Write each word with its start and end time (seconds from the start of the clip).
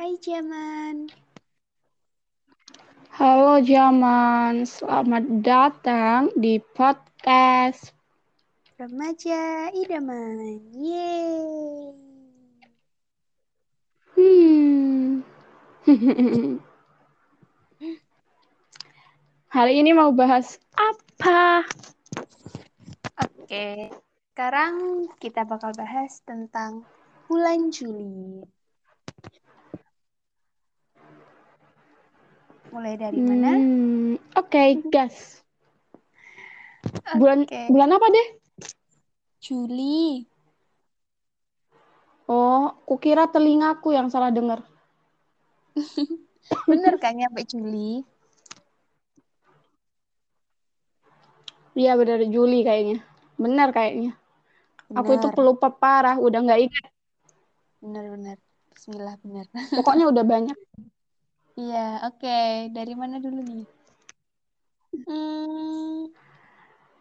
Hai 0.00 0.16
Jaman. 0.16 1.12
Halo 3.20 3.60
Jaman, 3.60 4.64
selamat 4.64 5.44
datang 5.44 6.32
di 6.40 6.56
podcast 6.56 7.92
Remaja 8.80 9.68
Idaman. 9.76 10.72
Yeay. 10.72 11.92
Hmm. 14.16 15.20
Hari 19.52 19.84
ini 19.84 19.92
mau 19.92 20.16
bahas 20.16 20.56
apa? 20.80 21.68
Oke, 23.20 23.92
sekarang 24.32 25.04
kita 25.20 25.44
bakal 25.44 25.76
bahas 25.76 26.24
tentang 26.24 26.88
bulan 27.28 27.68
Juli. 27.68 28.48
Mulai 32.72 32.94
dari 33.02 33.20
mana? 33.22 33.50
Hmm, 33.50 34.16
Oke, 34.38 34.78
gas. 34.92 35.42
Bulan 37.18 37.46
Oke, 37.46 37.62
bulan 37.70 37.90
apa 37.96 38.06
deh? 38.14 38.26
Juli. 39.40 40.26
Oh, 42.36 42.64
kukira 42.88 43.24
telingaku 43.34 43.88
yang 43.96 44.08
salah 44.12 44.30
dengar. 44.36 44.60
Bener 46.70 46.94
kan 47.02 47.12
nyampe 47.18 47.42
Juli? 47.50 47.88
Iya 51.80 51.92
benar 52.00 52.20
Juli 52.34 52.56
kayaknya. 52.68 52.96
Benar 53.42 53.68
kayaknya. 53.76 54.10
Aku 54.98 55.10
itu 55.18 55.28
Bener, 55.28 55.34
pelupa 55.36 55.68
parah, 55.82 56.16
udah 56.26 56.40
nggak 56.44 56.60
ingat. 56.66 56.84
bener, 57.82 58.04
bener. 58.14 58.38
Bismillah, 58.74 59.14
bener. 59.22 59.46
Pokoknya 59.76 60.04
udah 60.12 60.24
banyak. 60.32 60.56
Iya, 61.58 61.78
oke. 62.06 62.28
Dari 62.74 62.92
mana 63.00 63.16
dulu 63.24 63.38
nih? 63.48 63.64
Hmm, 65.06 66.06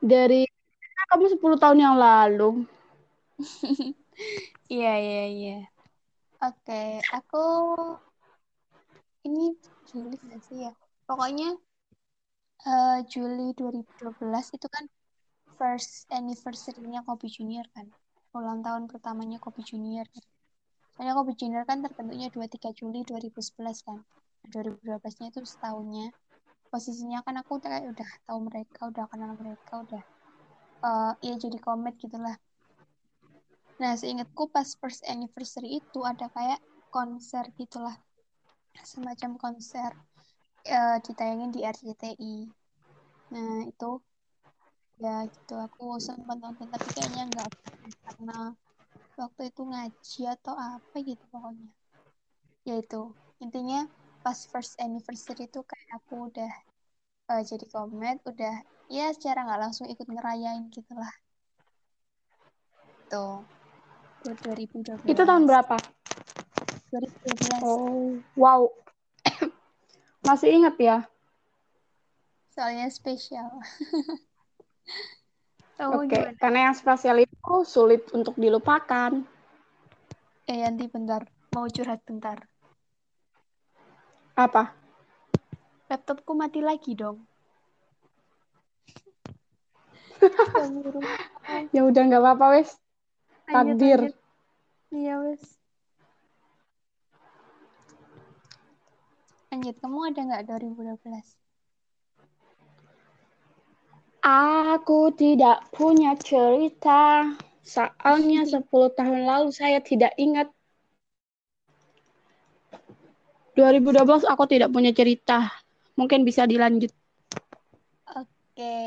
Dari 0.03 0.47
kamu 1.09 1.25
10 1.33 1.57
tahun 1.61 1.79
yang 1.85 1.95
lalu. 1.99 2.65
iya, 4.73 4.89
iya, 5.03 5.23
iya. 5.35 5.51
Oke, 6.43 6.73
aku 7.17 7.37
ini 9.27 9.45
Juli 9.87 10.15
nggak 10.25 10.41
sih 10.47 10.57
ya? 10.65 10.71
Pokoknya 11.07 11.47
eh, 12.67 12.97
Juli 13.11 13.45
2012 13.59 14.45
itu 14.55 14.67
kan 14.75 14.85
first 15.59 15.93
anniversary-nya 16.19 16.99
Kopi 17.07 17.27
Junior 17.35 17.65
kan. 17.75 17.87
Ulang 18.37 18.59
tahun 18.65 18.83
pertamanya 18.91 19.37
Kopi 19.45 19.61
Junior 19.69 20.05
kan. 20.13 20.25
Soalnya 20.93 21.13
Kopi 21.19 21.33
Junior 21.39 21.63
kan 21.69 21.79
terbentuknya 21.85 22.27
23 22.35 22.69
Juli 22.79 22.99
2011 23.09 23.77
kan. 23.87 23.99
2012-nya 24.47 25.25
itu 25.31 25.41
setahunnya. 25.43 26.07
Posisinya 26.71 27.19
kan 27.25 27.35
aku 27.41 27.51
udah 27.59 27.69
kayak 27.73 27.87
udah 27.93 28.09
tahu 28.27 28.39
mereka, 28.47 28.79
udah 28.91 29.03
kenal 29.11 29.31
mereka, 29.41 29.73
udah 29.83 30.01
eh 30.79 31.11
ya 31.27 31.35
jadi 31.35 31.57
komet 31.59 31.95
gitulah. 31.99 32.35
Nah, 33.79 33.95
seingatku 33.99 34.51
pas 34.55 34.67
first 34.79 35.01
anniversary 35.07 35.79
itu 35.79 35.99
ada 36.03 36.27
kayak 36.35 36.59
konser 36.91 37.43
gitulah. 37.59 37.95
Semacam 38.91 39.31
konser 39.39 39.91
eh, 40.67 40.97
ditayangin 41.03 41.51
di 41.55 41.59
RCTI. 41.63 42.35
Nah, 43.33 43.63
itu 43.71 43.89
ya 44.99 45.23
gitu 45.31 45.55
aku 45.55 45.95
sempat 46.07 46.35
nonton 46.43 46.67
tapi 46.67 46.87
kayaknya 46.91 47.23
nggak 47.31 47.49
karena 48.03 48.51
waktu 49.15 49.41
itu 49.51 49.61
ngaji 49.71 50.21
atau 50.35 50.55
apa 50.55 50.95
gitu 51.07 51.23
pokoknya. 51.31 51.67
Ya 52.67 52.75
itu. 52.83 53.01
Intinya 53.39 53.87
pas 54.19 54.37
first 54.51 54.75
anniversary 54.79 55.47
itu 55.47 55.59
kayak 55.63 55.89
aku 55.99 56.27
udah 56.31 56.51
eh, 57.29 57.43
jadi 57.45 57.65
komet, 57.71 58.19
udah 58.27 58.55
ya 58.89 59.13
secara 59.13 59.45
nggak 59.45 59.61
langsung 59.61 59.85
ikut 59.87 60.07
ngerayain 60.09 60.67
gitulah. 60.73 61.13
Tuh. 63.09 63.41
Itu 64.25 64.35
2012. 64.43 65.07
Itu 65.07 65.21
tahun 65.23 65.47
berapa? 65.47 65.77
2012. 66.91 67.61
Oh, 67.63 68.17
wow. 68.35 68.67
Masih 70.27 70.49
ingat 70.51 70.75
ya? 70.81 70.97
Soalnya 72.51 72.91
spesial. 72.91 73.47
Oke, 75.79 76.11
gimana? 76.11 76.35
karena 76.35 76.59
yang 76.67 76.75
spesial 76.75 77.23
itu 77.23 77.53
sulit 77.63 78.03
untuk 78.11 78.35
dilupakan. 78.35 79.23
Eh, 80.49 80.59
Yanti 80.59 80.91
bentar. 80.91 81.23
Mau 81.55 81.71
curhat 81.71 82.03
bentar. 82.03 82.48
Apa? 84.39 84.71
Laptopku 85.91 86.31
mati 86.31 86.63
lagi 86.63 86.95
dong. 86.95 87.19
Ya 91.75 91.81
udah 91.81 92.01
nggak 92.05 92.21
apa-apa 92.21 92.45
wes. 92.55 92.77
Takdir. 93.49 94.13
Iya, 94.93 95.17
wes. 95.25 95.41
Lanjut, 99.49 99.75
kamu 99.81 100.13
ada 100.13 100.21
nggak 100.29 100.43
2012? 100.45 101.01
Aku 104.21 105.09
tidak 105.17 105.65
punya 105.73 106.13
cerita. 106.21 107.33
Soalnya 107.65 108.45
10 108.45 108.61
tahun 108.69 109.21
lalu 109.25 109.49
saya 109.49 109.81
tidak 109.81 110.13
ingat. 110.21 110.53
2012 113.59 114.23
aku 114.23 114.43
tidak 114.47 114.71
punya 114.71 114.95
cerita. 114.95 115.51
Mungkin 115.99 116.23
bisa 116.23 116.47
dilanjut. 116.47 116.95
Oke. 118.07 118.79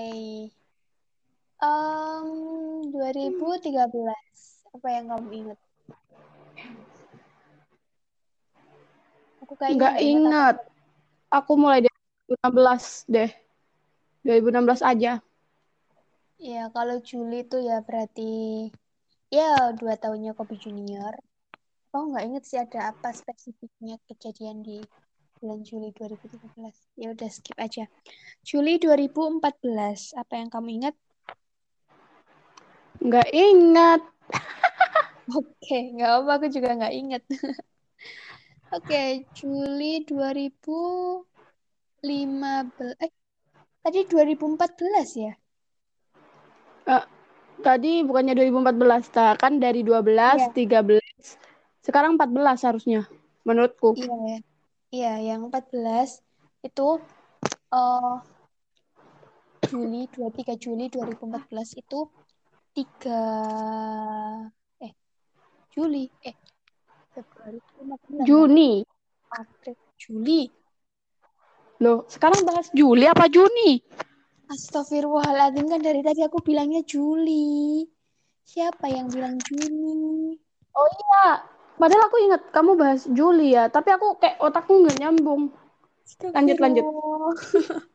Em, 1.60 2.28
2013. 2.88 3.68
Apa 4.72 4.88
yang 4.88 5.12
kamu 5.12 5.28
ingat? 5.44 5.58
Aku 9.44 9.52
kayaknya 9.60 9.76
Nggak 9.76 9.96
ingat. 10.00 10.56
Aku 11.28 11.52
mulai 11.60 11.84
dari 11.84 12.00
2016 12.32 13.04
deh. 13.12 13.30
2016 14.24 14.80
aja. 14.80 15.20
Ya, 16.40 16.62
kalau 16.72 16.96
Juli 17.04 17.44
itu 17.44 17.60
ya 17.60 17.84
berarti 17.84 18.72
ya 19.28 19.76
dua 19.76 20.00
tahunnya 20.00 20.32
Kopi 20.32 20.56
Junior. 20.56 21.12
Aku 21.92 22.08
nggak 22.08 22.24
inget 22.24 22.44
sih 22.48 22.56
ada 22.56 22.96
apa 22.96 23.12
spesifiknya 23.12 24.00
kejadian 24.08 24.64
di 24.64 24.80
bulan 25.36 25.60
Juli 25.60 25.92
2013. 25.92 26.72
Ya 26.96 27.12
udah 27.12 27.28
skip 27.28 27.52
aja. 27.60 27.84
Juli 28.40 28.80
2014, 28.80 30.16
apa 30.16 30.40
yang 30.40 30.48
kamu 30.48 30.80
ingat? 30.80 30.96
Nggak 32.96 33.28
ingat. 33.36 34.00
Oke, 35.36 35.92
nggak 35.92 36.12
apa, 36.16 36.30
aku 36.40 36.48
juga 36.48 36.80
nggak 36.80 36.94
inget. 36.96 37.22
Oke, 38.80 39.28
Juli 39.36 40.08
2015. 40.08 41.28
Eh, 43.04 43.12
tadi 43.84 44.00
2014 44.08 45.08
ya? 45.12 45.36
Eh, 46.88 47.04
tadi 47.60 48.00
bukannya 48.00 48.32
2014, 48.32 49.12
ta. 49.12 49.36
kan 49.36 49.60
dari 49.60 49.84
12, 49.84 50.40
Iya, 50.40 50.56
13, 50.56 51.51
sekarang 51.82 52.14
14 52.16 52.62
harusnya, 52.64 53.10
menurutku. 53.42 53.94
iya 53.98 54.16
ya. 54.26 54.38
Iya, 54.92 55.12
yang 55.32 55.48
14 55.48 56.20
itu 56.60 56.88
eh 57.72 58.16
Juli 59.72 60.04
23 60.12 60.60
Juli 60.60 60.92
2014 60.92 61.80
itu 61.80 62.12
tiga 62.76 63.24
eh 64.84 64.92
Juli 65.72 66.12
eh 66.20 66.36
Februari. 67.16 67.58
Juni. 68.28 68.84
April 69.32 69.76
Juli 69.96 70.44
Loh, 71.80 72.04
sekarang 72.06 72.44
bahas 72.44 72.68
Juli 72.76 73.08
apa 73.08 73.26
Juni? 73.32 73.80
Astagfirullahaladzim 74.52 75.66
kan 75.72 75.80
dari 75.80 76.04
tadi 76.04 76.20
aku 76.20 76.44
bilangnya 76.44 76.84
Juli 76.84 77.88
siapa 78.44 78.92
yang 78.92 79.08
bilang 79.08 79.40
Juni 79.40 80.36
Oh 80.76 80.88
iya, 80.88 81.48
padahal 81.82 82.06
aku 82.06 82.16
ingat 82.22 82.42
kamu 82.54 82.78
bahas 82.78 83.02
Juli 83.10 83.58
ya, 83.58 83.66
tapi 83.66 83.90
aku 83.90 84.14
kayak 84.22 84.38
otakku 84.38 84.86
nggak 84.86 85.02
nyambung. 85.02 85.50
Lanjut, 86.30 86.58
lanjut. 86.62 86.84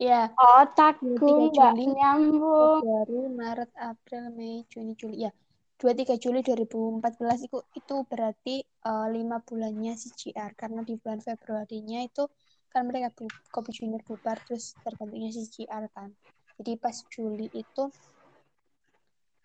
Ya 0.00 0.32
Otakku 0.32 1.12
23 1.12 1.52
nggak 1.52 1.74
nyambung. 1.76 2.80
Februari 2.80 3.20
Maret 3.36 3.72
April 3.76 4.32
Mei 4.32 4.64
Juni 4.72 4.96
Juli 4.96 5.28
ya 5.28 5.32
23 5.76 6.16
Juli 6.16 6.40
2014 6.40 7.44
itu 7.44 7.60
itu 7.76 7.96
berarti 8.08 8.64
eh, 8.64 9.08
lima 9.12 9.44
bulannya 9.44 9.92
CGR 10.00 10.56
karena 10.56 10.80
di 10.88 10.96
bulan 10.96 11.20
Februarinya 11.20 12.00
itu 12.00 12.32
kan 12.72 12.88
mereka 12.88 13.12
Kopi 13.52 13.76
Junior 13.76 14.00
bubar 14.08 14.40
terus 14.40 14.72
terbentuknya 14.80 15.36
CGR 15.36 15.84
kan 15.92 16.16
jadi 16.56 16.80
pas 16.80 16.96
Juli 17.12 17.52
itu 17.52 17.92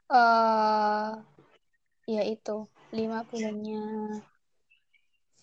eh 0.08 1.12
itu 2.06 2.70
lima 2.94 3.26
bulannya 3.26 3.82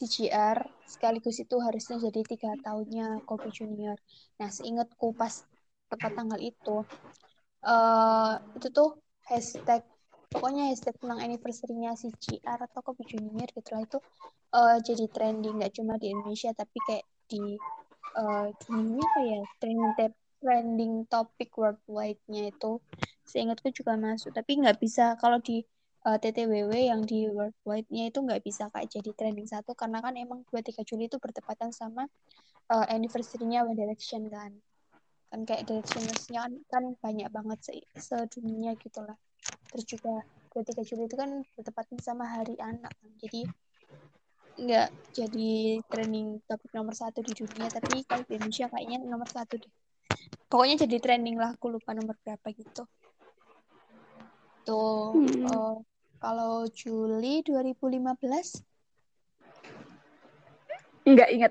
CGR 0.03 0.59
sekaligus 0.87 1.38
itu 1.38 1.56
harusnya 1.62 1.99
jadi 2.03 2.26
tiga 2.26 2.50
tahunnya 2.59 3.23
Kobe 3.23 3.55
Junior. 3.55 3.94
Nah, 4.43 4.50
seingatku 4.50 5.14
pas 5.14 5.47
tepat 5.87 6.19
tanggal 6.19 6.41
itu, 6.43 6.82
uh, 7.62 8.35
itu 8.59 8.67
tuh 8.75 8.99
hashtag 9.31 9.87
pokoknya 10.32 10.73
hashtag 10.73 10.97
tentang 10.99 11.20
anniversary-nya 11.23 11.94
CGR 11.94 12.59
atau 12.67 12.81
Kobe 12.82 13.05
Junior 13.06 13.47
gitu 13.53 13.69
lah 13.76 13.82
itu 13.85 13.99
uh, 14.56 14.76
jadi 14.81 15.05
trending 15.12 15.61
nggak 15.61 15.75
cuma 15.76 16.00
di 16.00 16.11
Indonesia 16.11 16.50
tapi 16.56 16.79
kayak 16.88 17.05
di 17.29 17.61
uh, 18.17 18.49
dunia 18.67 19.05
apa 19.05 19.20
ya 19.23 19.41
trending 19.61 19.93
trending 20.43 20.93
topik 21.06 21.55
worldwide-nya 21.55 22.50
itu 22.50 22.81
seingatku 23.29 23.70
juga 23.70 23.94
masuk 23.94 24.35
tapi 24.35 24.59
nggak 24.59 24.81
bisa 24.81 25.14
kalau 25.20 25.38
di 25.38 25.62
uh, 26.02 26.14
eh, 26.14 26.19
TTWW 26.19 26.72
yang 26.90 27.00
di 27.06 27.31
worldwide-nya 27.31 28.10
itu 28.10 28.19
nggak 28.22 28.43
bisa 28.43 28.66
kayak 28.75 28.90
jadi 28.90 29.10
trending 29.14 29.46
satu 29.46 29.75
karena 29.78 30.02
kan 30.02 30.14
emang 30.19 30.43
23 30.50 30.82
Juli 30.82 31.06
itu 31.06 31.19
bertepatan 31.22 31.70
sama 31.70 32.06
uh, 32.70 32.87
anniversary-nya 32.90 33.62
One 33.62 33.78
Direction 33.78 34.26
kan. 34.26 34.52
Kan 35.32 35.40
kayak 35.49 35.64
Directioners-nya 35.64 36.44
kan, 36.44 36.52
kan 36.69 36.84
banyak 36.99 37.28
banget 37.31 37.58
se 37.62 37.72
sedunia 37.96 38.75
gitu 38.76 39.00
lah. 39.02 39.16
Terus 39.70 39.84
juga 39.88 40.12
23 40.52 40.84
Juli 40.84 41.02
itu 41.08 41.16
kan 41.16 41.31
bertepatan 41.56 41.99
sama 42.02 42.28
hari 42.28 42.58
anak 42.60 42.93
kan 42.93 43.10
jadi 43.16 43.49
nggak 44.52 44.88
jadi 45.16 45.81
trending 45.88 46.44
topik 46.44 46.69
nomor 46.76 46.93
satu 46.93 47.25
di 47.25 47.32
dunia 47.32 47.72
tapi 47.72 48.04
kalau 48.04 48.20
di 48.28 48.37
Indonesia 48.37 48.69
kayaknya 48.69 49.00
nomor 49.00 49.25
satu 49.31 49.56
deh. 49.56 49.72
Pokoknya 50.52 50.84
jadi 50.84 51.00
trending 51.00 51.40
lah 51.40 51.56
aku 51.56 51.72
lupa 51.72 51.96
nomor 51.96 52.20
berapa 52.20 52.44
gitu. 52.52 52.84
Tuh 54.69 55.16
hmm. 55.16 55.49
uh, 55.49 55.81
kalau 56.22 56.70
Juli 56.70 57.42
2015 57.42 58.62
nggak 61.02 61.30
inget 61.34 61.50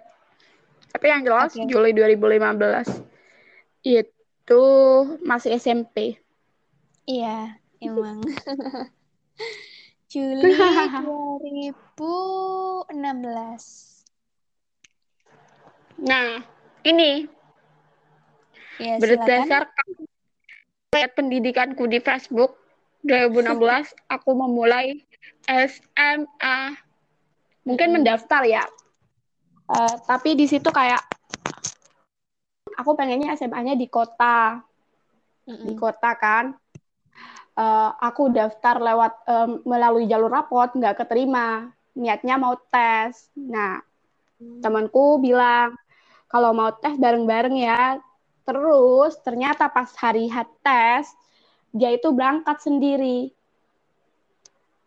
tapi 0.96 1.12
yang 1.12 1.28
jelas 1.28 1.52
okay. 1.52 1.68
Juli 1.68 1.92
2015 1.92 3.04
itu 3.84 4.64
masih 5.28 5.60
SMP 5.60 6.16
iya 7.04 7.60
emang. 7.84 8.24
Juli 10.12 10.56
2016 12.88 12.88
nah 16.02 16.42
ini. 16.88 17.28
Ya, 18.82 18.98
Berdasarkan 18.98 20.10
pendidikanku 21.14 21.86
di 21.86 22.02
Facebook 22.02 22.61
2016, 23.06 23.94
aku 24.10 24.30
memulai 24.38 25.02
SMA. 25.46 26.58
Mungkin 27.66 27.88
hmm. 27.94 27.96
mendaftar 28.02 28.42
ya. 28.46 28.66
Uh, 29.72 29.96
tapi 30.04 30.36
di 30.36 30.46
situ 30.50 30.68
kayak 30.68 31.00
aku 32.76 32.92
pengennya 32.98 33.34
SMA-nya 33.38 33.78
di 33.78 33.88
kota. 33.88 34.60
Mm-mm. 35.48 35.68
Di 35.72 35.74
kota 35.78 36.12
kan. 36.18 36.54
Uh, 37.52 37.92
aku 38.00 38.32
daftar 38.32 38.80
lewat 38.80 39.14
um, 39.28 39.50
melalui 39.68 40.08
jalur 40.10 40.32
rapot 40.32 40.72
nggak 40.74 41.06
keterima. 41.06 41.72
Niatnya 41.96 42.36
mau 42.36 42.58
tes. 42.70 43.30
Nah, 43.38 43.80
mm. 44.42 44.60
temanku 44.60 45.22
bilang 45.22 45.78
kalau 46.28 46.52
mau 46.52 46.72
tes 46.76 46.96
bareng-bareng 46.98 47.56
ya 47.60 48.02
Terus 48.42 49.14
ternyata 49.22 49.70
pas 49.70 49.90
hari 49.96 50.26
H 50.28 50.44
tes 50.66 51.06
dia 51.72 51.92
itu 51.96 52.12
berangkat 52.12 52.60
sendiri 52.60 53.32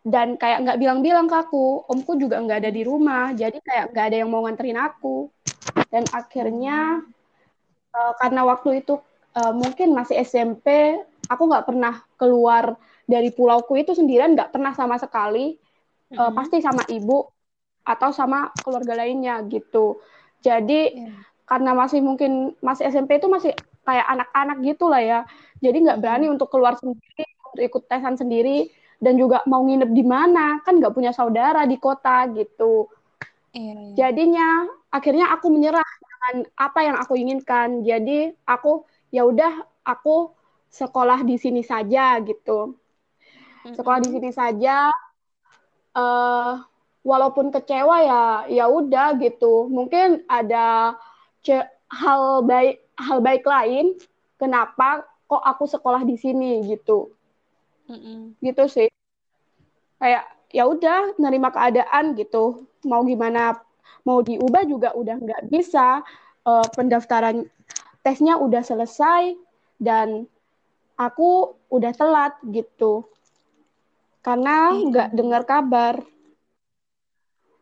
dan 0.05 0.37
kayak 0.37 0.61
nggak 0.61 0.77
bilang-bilang 0.77 1.25
ke 1.25 1.33
aku, 1.33 1.81
omku 1.89 2.13
juga 2.21 2.37
nggak 2.37 2.61
ada 2.61 2.71
di 2.71 2.85
rumah, 2.85 3.33
jadi 3.33 3.57
kayak 3.57 3.85
nggak 3.89 4.05
ada 4.05 4.17
yang 4.21 4.29
mau 4.29 4.45
nganterin 4.45 4.77
aku. 4.77 5.33
Dan 5.89 6.05
akhirnya 6.13 7.01
uh, 7.89 8.13
karena 8.21 8.45
waktu 8.45 8.85
itu 8.85 9.01
uh, 9.33 9.53
mungkin 9.57 9.97
masih 9.97 10.21
SMP, 10.21 11.01
aku 11.25 11.43
nggak 11.49 11.65
pernah 11.65 12.05
keluar 12.21 12.77
dari 13.09 13.33
pulauku 13.33 13.81
itu 13.81 13.97
sendirian, 13.97 14.37
nggak 14.37 14.53
pernah 14.53 14.77
sama 14.77 15.01
sekali, 15.01 15.57
uh, 16.13 16.21
mm-hmm. 16.21 16.37
pasti 16.37 16.61
sama 16.61 16.85
ibu 16.85 17.25
atau 17.81 18.13
sama 18.13 18.53
keluarga 18.61 18.93
lainnya 18.93 19.41
gitu. 19.49 19.97
Jadi 20.45 20.81
yeah 21.01 21.33
karena 21.45 21.77
masih 21.77 22.01
mungkin 22.01 22.57
masih 22.59 22.89
SMP 22.89 23.21
itu 23.21 23.29
masih 23.29 23.53
kayak 23.85 24.05
anak-anak 24.09 24.57
gitu 24.65 24.85
lah 24.89 25.01
ya. 25.01 25.19
Jadi 25.61 25.77
nggak 25.85 25.99
berani 26.01 26.25
untuk 26.27 26.49
keluar 26.49 26.75
sendiri, 26.75 27.25
untuk 27.53 27.63
ikut 27.63 27.83
tesan 27.87 28.17
sendiri, 28.17 28.67
dan 28.99 29.15
juga 29.15 29.45
mau 29.45 29.61
nginep 29.63 29.91
di 29.93 30.03
mana, 30.03 30.59
kan 30.65 30.81
nggak 30.81 30.91
punya 30.91 31.13
saudara 31.13 31.63
di 31.69 31.77
kota 31.77 32.25
gitu. 32.33 32.89
Iya, 33.55 33.73
iya. 33.73 33.93
Jadinya 33.95 34.67
akhirnya 34.91 35.31
aku 35.31 35.47
menyerah 35.47 35.85
dengan 35.85 36.49
apa 36.59 36.79
yang 36.83 36.97
aku 36.99 37.13
inginkan. 37.15 37.85
Jadi 37.87 38.35
aku 38.43 38.83
ya 39.13 39.23
udah 39.23 39.63
aku 39.87 40.35
sekolah 40.73 41.23
di 41.23 41.39
sini 41.39 41.63
saja 41.63 42.19
gitu. 42.19 42.75
Sekolah 43.63 44.03
di 44.03 44.09
sini 44.11 44.29
saja. 44.35 44.91
Uh, 45.95 46.59
walaupun 47.07 47.53
kecewa 47.53 47.97
ya 48.03 48.23
ya 48.51 48.65
udah 48.67 49.15
gitu. 49.23 49.71
Mungkin 49.71 50.27
ada 50.27 50.99
hal 51.87 52.43
baik 52.43 52.84
hal 52.95 53.19
baik 53.19 53.43
lain 53.43 53.95
kenapa 54.39 55.03
kok 55.25 55.43
aku 55.43 55.65
sekolah 55.67 56.05
di 56.05 56.15
sini 56.15 56.63
gitu. 56.65 57.11
Mm-hmm. 57.85 58.41
gitu 58.41 58.63
sih. 58.65 58.89
Kayak 60.01 60.25
ya 60.49 60.65
udah 60.65 61.13
nerima 61.21 61.53
keadaan 61.53 62.17
gitu. 62.17 62.65
Mau 62.85 63.05
gimana 63.05 63.61
mau 64.05 64.21
diubah 64.21 64.65
juga 64.65 64.89
udah 64.97 65.17
nggak 65.21 65.43
bisa. 65.49 66.01
Uh, 66.45 66.65
pendaftaran 66.77 67.49
tesnya 68.05 68.37
udah 68.37 68.61
selesai 68.61 69.33
dan 69.81 70.29
aku 70.93 71.57
udah 71.73 71.89
telat 71.97 72.37
gitu. 72.53 73.05
Karena 74.21 74.73
nggak 74.73 75.09
mm-hmm. 75.09 75.17
dengar 75.17 75.41
kabar. 75.45 75.95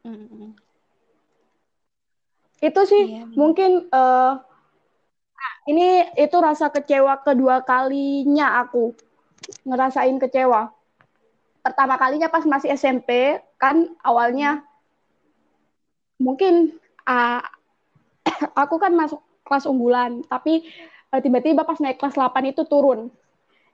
Mm-hmm. 0.04 0.48
Itu 2.64 2.82
sih 2.88 3.20
iya, 3.20 3.28
mungkin 3.36 3.92
uh, 3.92 4.40
ini 5.70 6.12
itu 6.20 6.38
rasa 6.40 6.68
kecewa 6.68 7.24
kedua 7.24 7.64
kalinya 7.64 8.64
aku 8.64 8.92
ngerasain 9.64 10.16
kecewa. 10.20 10.72
Pertama 11.64 11.96
kalinya 11.96 12.28
pas 12.28 12.44
masih 12.44 12.76
SMP 12.76 13.40
kan 13.56 13.88
awalnya 14.04 14.64
mungkin 16.20 16.76
uh, 17.08 17.40
aku 18.64 18.76
kan 18.80 18.92
masuk 18.96 19.24
kelas 19.44 19.68
unggulan, 19.68 20.24
tapi 20.28 20.68
uh, 21.12 21.20
tiba-tiba 21.24 21.64
pas 21.64 21.80
naik 21.80 22.00
kelas 22.00 22.16
8 22.16 22.52
itu 22.52 22.64
turun. 22.68 23.12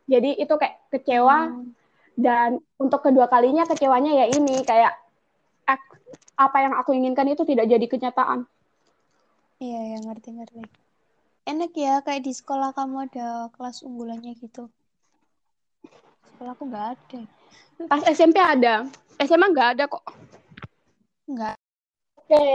Jadi 0.09 0.41
itu 0.41 0.53
kayak 0.57 0.89
kecewa 0.89 1.53
hmm. 1.53 1.69
dan 2.17 2.57
untuk 2.81 3.05
kedua 3.05 3.29
kalinya 3.29 3.65
kecewanya 3.69 4.25
ya 4.25 4.25
ini 4.29 4.65
kayak 4.65 4.97
apa 6.39 6.57
yang 6.63 6.73
aku 6.79 6.95
inginkan 6.95 7.27
itu 7.29 7.43
tidak 7.43 7.67
jadi 7.67 7.85
kenyataan. 7.85 8.47
Iya, 9.59 9.79
ya 9.91 9.97
ngerti-ngerti. 10.07 10.78
Enak 11.49 11.73
ya, 11.73 12.05
kayak 12.05 12.29
di 12.29 12.33
sekolah 12.37 12.77
kamu 12.77 13.09
ada 13.09 13.49
kelas 13.57 13.81
unggulannya 13.81 14.37
gitu. 14.37 14.69
Sekolah 16.29 16.53
aku 16.53 16.63
nggak 16.69 16.87
ada. 16.93 17.21
Pas 17.89 18.05
SMP 18.05 18.37
ada, 18.37 18.85
SMA 19.17 19.49
nggak 19.49 19.69
ada 19.73 19.83
kok. 19.89 20.05
Nggak. 21.25 21.57
Oke, 22.21 22.45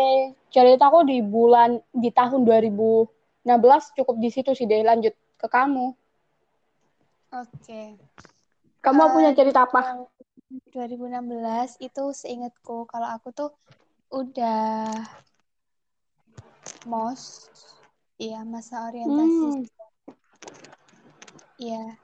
cerita 0.55 0.87
aku 0.87 1.03
di 1.03 1.19
bulan, 1.27 1.83
di 1.91 2.15
tahun 2.15 2.47
2016 2.47 3.99
cukup 3.99 4.17
di 4.23 4.31
situ 4.31 4.55
sih 4.55 4.71
deh, 4.71 4.87
lanjut 4.87 5.11
ke 5.43 5.47
kamu. 5.51 5.91
Oke. 7.35 7.99
Kamu 8.79 9.01
uh, 9.03 9.11
punya 9.11 9.35
cerita 9.35 9.67
apa? 9.67 10.07
2016 10.71 11.83
itu 11.83 12.05
seingatku 12.15 12.87
kalau 12.87 13.11
aku 13.11 13.35
tuh 13.35 13.51
udah 14.15 14.87
mos 16.87 17.51
iya 18.18 18.40
masa 18.47 18.88
orientasi 18.88 19.44
hmm. 19.44 19.64
iya. 21.59 21.99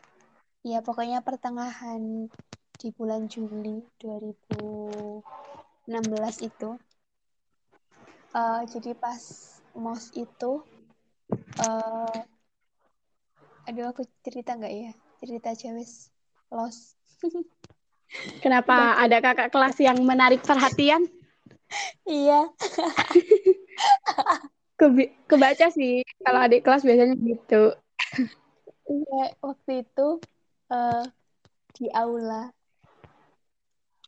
Iya 0.61 0.85
pokoknya 0.85 1.25
pertengahan 1.25 2.29
di 2.77 2.89
bulan 2.93 3.33
Juli 3.33 3.81
2016 3.97 5.25
itu 6.45 6.77
uh, 8.37 8.61
jadi 8.69 8.93
pas 8.93 9.17
mos 9.73 10.13
itu 10.13 10.61
uh, 11.65 12.21
aduh 13.65 13.89
aku 13.89 14.05
cerita 14.21 14.53
nggak 14.53 14.69
ya? 14.69 14.93
Cerita 15.17 15.57
cewek 15.57 15.89
los. 16.53 16.93
Kenapa 18.45 19.01
ada 19.01 19.17
kakak 19.25 19.49
kelas 19.49 19.81
yang 19.81 19.97
menarik 20.05 20.45
perhatian? 20.45 21.09
Iya 22.05 22.51
Ke, 24.81 24.89
kebaca 25.29 25.69
sih. 25.69 26.01
Kalau 26.25 26.41
adik 26.41 26.65
kelas 26.65 26.89
biasanya 26.89 27.13
gitu. 27.21 27.77
Iya, 28.89 29.25
waktu 29.45 29.85
itu 29.85 30.09
uh, 30.73 31.05
di 31.77 31.93
aula. 31.93 32.49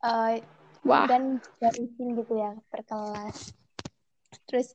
Uh, 0.01 0.41
Wah. 0.89 1.05
dan 1.05 1.37
izin 1.61 2.17
gitu 2.17 2.41
ya 2.41 2.57
per 2.73 2.89
kelas. 2.89 3.53
Terus 4.49 4.73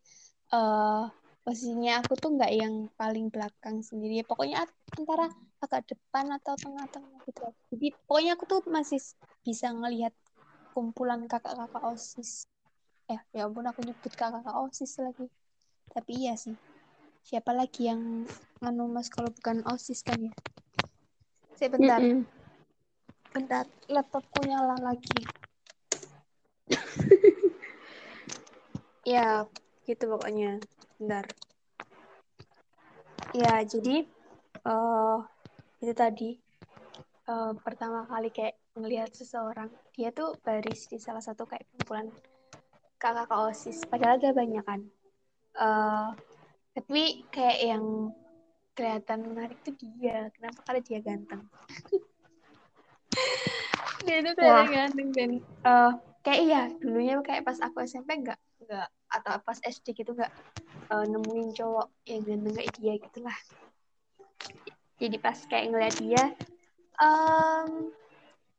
uh, 0.54 1.10
posisinya 1.42 2.06
aku 2.06 2.14
tuh 2.14 2.38
nggak 2.38 2.54
yang 2.54 2.94
paling 2.94 3.34
belakang 3.34 3.82
sendiri. 3.82 4.22
Pokoknya 4.22 4.70
antara 4.94 5.34
agak 5.66 5.82
depan 5.90 6.30
atau 6.38 6.54
tengah-tengah 6.62 7.26
gitu. 7.26 7.42
Jadi 7.74 7.88
pokoknya 8.06 8.38
aku 8.38 8.46
tuh 8.46 8.62
masih 8.70 9.02
bisa 9.42 9.74
ngelihat 9.74 10.14
kumpulan 10.78 11.26
kakak-kakak 11.26 11.84
osis. 11.90 12.46
Ya 13.10 13.18
ya 13.34 13.50
ampun 13.50 13.66
aku 13.66 13.82
nyebut 13.82 14.14
kakak-kakak 14.14 14.56
osis 14.62 15.02
lagi 15.02 15.26
tapi 15.92 16.28
iya 16.28 16.34
sih. 16.40 16.56
Siapa 17.28 17.52
lagi 17.52 17.92
yang 17.92 18.24
nganu 18.64 18.88
mas 18.88 19.12
kalau 19.12 19.28
bukan 19.28 19.60
osis 19.68 20.00
kan 20.00 20.32
ya? 20.32 20.34
Saya 21.58 21.70
bentar. 21.74 22.00
Mm-mm. 22.00 22.24
bentar. 23.36 23.66
Laptopku 23.92 24.48
nyala 24.48 24.80
lagi. 24.80 25.20
Ya 29.08 29.48
gitu 29.88 30.12
pokoknya. 30.12 30.60
Bentar. 31.00 31.32
Ya 33.32 33.64
jadi 33.64 34.04
uh, 34.68 35.24
itu 35.80 35.96
tadi. 35.96 36.30
Uh, 37.24 37.56
pertama 37.64 38.04
kali 38.04 38.28
kayak 38.36 38.60
ngelihat 38.76 39.16
seseorang. 39.16 39.72
Dia 39.96 40.12
tuh 40.12 40.36
baris 40.44 40.92
di 40.92 41.00
salah 41.00 41.24
satu 41.24 41.48
kayak 41.48 41.64
kumpulan 41.72 42.12
kakak 43.00 43.32
osis. 43.32 43.88
Padahal 43.88 44.20
ada 44.20 44.36
banyak 44.36 44.64
kan 44.68 44.84
uh, 45.58 46.14
tapi 46.78 47.26
kayak 47.34 47.60
yang 47.62 48.14
kelihatan 48.78 49.20
menarik 49.26 49.58
tuh 49.66 49.74
dia. 49.74 50.30
Kenapa 50.38 50.60
karena 50.64 50.82
dia 50.86 51.00
ganteng? 51.02 51.44
Dia 54.06 54.22
tuh 54.22 54.38
kelihatan 54.38 54.70
ganteng 54.72 55.10
dan 55.12 55.32
uh, 55.66 55.92
kayak 56.22 56.42
iya 56.46 56.62
dulunya 56.80 57.18
kayak 57.26 57.44
pas 57.44 57.58
aku 57.60 57.82
SMP 57.82 58.14
enggak 58.22 58.38
enggak 58.62 58.88
atau 59.10 59.42
pas 59.42 59.58
SD 59.58 59.98
gitu 59.98 60.14
enggak 60.14 60.30
uh, 60.94 61.02
nemuin 61.02 61.50
cowok 61.58 61.88
yang 62.06 62.22
ganteng 62.24 62.54
kayak 62.56 62.72
dia 62.78 62.94
gitulah 63.02 63.40
jadi 65.02 65.18
pas 65.18 65.38
kayak 65.50 65.74
ngeliat 65.74 65.96
dia 65.98 66.24
um, 67.02 67.90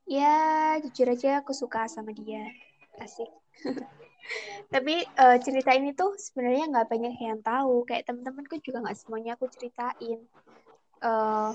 ya 0.07 0.37
jujur 0.83 1.12
aja 1.12 1.43
aku 1.43 1.52
suka 1.52 1.87
sama 1.90 2.14
dia. 2.14 2.49
Asik 2.99 3.31
tapi 4.68 5.00
uh, 5.16 5.37
cerita 5.40 5.73
ini 5.73 5.97
tuh 5.97 6.16
sebenarnya 6.20 6.68
nggak 6.68 6.88
banyak 6.88 7.14
yang 7.18 7.40
tahu. 7.40 7.87
Kayak 7.88 8.11
temen-temenku 8.11 8.61
juga 8.61 8.85
nggak 8.85 8.99
semuanya 8.99 9.35
aku 9.37 9.49
ceritain. 9.49 10.20
Uh, 10.99 11.54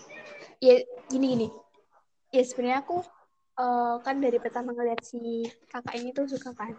ya 0.64 0.82
gini 1.12 1.26
gini. 1.38 1.48
Ya 2.34 2.42
sebenarnya 2.42 2.82
aku 2.82 3.06
uh, 3.60 4.02
kan 4.02 4.18
dari 4.18 4.42
pertama 4.42 4.74
ngeliat 4.74 5.04
si 5.06 5.46
kakak 5.70 6.00
ini 6.02 6.10
tuh 6.16 6.26
suka 6.26 6.56
kan. 6.58 6.74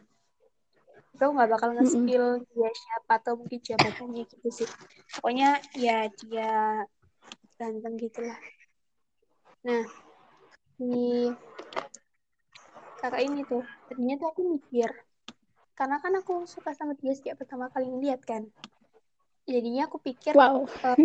Aku 1.15 1.31
nggak 1.31 1.51
bakal 1.55 1.79
nge-spill 1.79 2.43
dia 2.43 2.71
siapa 2.75 3.23
atau 3.23 3.39
mungkin 3.39 3.63
jabatannya 3.63 4.27
gitu 4.27 4.49
sih. 4.51 4.69
Pokoknya 5.15 5.63
ya 5.79 6.11
dia 6.11 6.83
ganteng 7.55 7.95
gitulah. 8.01 8.39
Nah 9.63 9.87
si 10.75 11.31
kakak 12.99 13.23
ini 13.23 13.47
tuh 13.47 13.63
tadinya 13.87 14.17
tuh 14.19 14.29
aku 14.33 14.41
mikir 14.59 14.91
karena 15.75 15.99
kan 15.99 16.15
aku 16.15 16.47
suka 16.47 16.71
sama 16.71 16.95
dia 16.95 17.15
sejak 17.19 17.35
pertama 17.35 17.67
kali 17.67 17.91
ngeliat 17.91 18.23
kan. 18.23 18.47
Jadinya 19.45 19.91
aku 19.91 19.99
pikir 20.01 20.33
wow. 20.39 20.65
uh, 20.65 20.99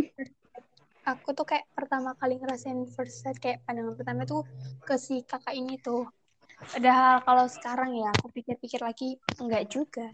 aku 1.11 1.33
tuh 1.33 1.45
kayak 1.49 1.65
pertama 1.73 2.13
kali 2.15 2.37
ngerasain 2.37 2.85
first 2.93 3.25
sight 3.25 3.41
kayak 3.41 3.65
pandangan 3.65 3.97
pertama 3.97 4.23
tuh 4.29 4.45
ke 4.85 4.95
si 5.01 5.25
kakak 5.25 5.57
ini 5.57 5.81
tuh. 5.81 6.05
Padahal 6.59 7.25
kalau 7.25 7.45
sekarang 7.49 7.97
ya 7.97 8.13
aku 8.13 8.29
pikir-pikir 8.29 8.79
lagi 8.85 9.17
enggak 9.41 9.65
juga. 9.73 10.05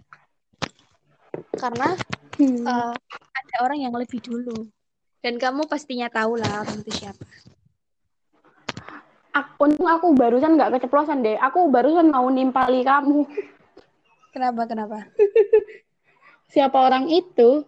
Karena 1.60 1.92
hmm. 2.40 2.64
uh, 2.64 2.96
ada 3.12 3.56
orang 3.60 3.80
yang 3.84 3.94
lebih 3.94 4.24
dulu. 4.24 4.72
Dan 5.20 5.36
kamu 5.36 5.68
pastinya 5.68 6.08
tahu 6.08 6.40
lah 6.40 6.64
orang 6.64 6.80
itu 6.86 6.92
siapa. 6.96 7.26
Aku 9.36 9.68
aku 9.84 10.16
barusan 10.16 10.56
nggak 10.56 10.80
keceplosan 10.80 11.20
deh. 11.26 11.36
Aku 11.44 11.68
barusan 11.68 12.08
mau 12.08 12.30
nimpali 12.32 12.88
kamu 12.88 13.28
Kenapa, 14.36 14.68
kenapa? 14.68 15.00
Siapa 16.52 16.76
orang 16.76 17.08
itu? 17.08 17.64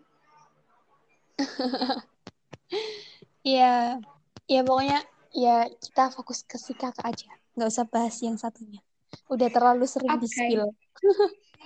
Iya, 3.39 4.03
ya 4.51 4.61
pokoknya 4.67 4.99
ya 5.31 5.71
kita 5.71 6.11
fokus 6.11 6.43
ke 6.43 6.59
si 6.59 6.75
kakak 6.75 7.07
aja. 7.07 7.31
Nggak 7.55 7.71
usah 7.71 7.87
bahas 7.87 8.19
yang 8.19 8.35
satunya. 8.35 8.83
Udah 9.31 9.47
terlalu 9.47 9.87
sering 9.87 10.11
okay. 10.11 10.27
di-spill. 10.27 10.67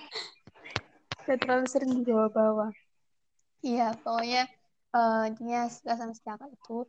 Udah 1.26 1.38
terlalu 1.50 1.66
sering 1.66 2.06
dibawa-bawa. 2.06 2.70
Iya, 3.66 3.98
pokoknya 4.06 4.46
uh, 4.94 5.34
dia 5.34 5.66
suka 5.74 5.98
sama 5.98 6.14
si 6.14 6.22
kakak 6.22 6.54
itu. 6.54 6.86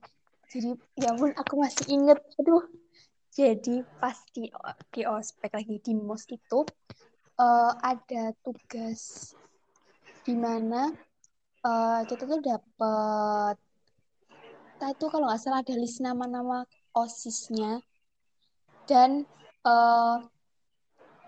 Jadi, 0.53 0.71
ya 1.01 1.17
pun 1.17 1.33
aku 1.33 1.57
masih 1.57 1.97
inget. 1.97 2.21
Aduh, 2.37 2.69
jadi 3.33 3.89
pas 3.97 4.21
di, 4.37 4.53
di 4.93 5.01
ospek 5.09 5.49
lagi 5.57 5.81
di 5.81 5.97
mos 5.97 6.29
itu, 6.29 6.69
uh, 7.43 7.73
ada 7.83 8.31
tugas 8.47 9.35
di 10.23 10.39
mana 10.39 10.95
uh, 11.67 12.07
kita 12.07 12.31
tuh 12.31 12.39
dapat 12.39 13.59
itu 14.83 15.07
kalau 15.07 15.31
nggak 15.31 15.39
salah 15.39 15.63
ada 15.63 15.75
list 15.79 16.03
nama-nama 16.03 16.67
osisnya 16.91 17.79
dan 18.91 19.23
uh, 19.63 20.19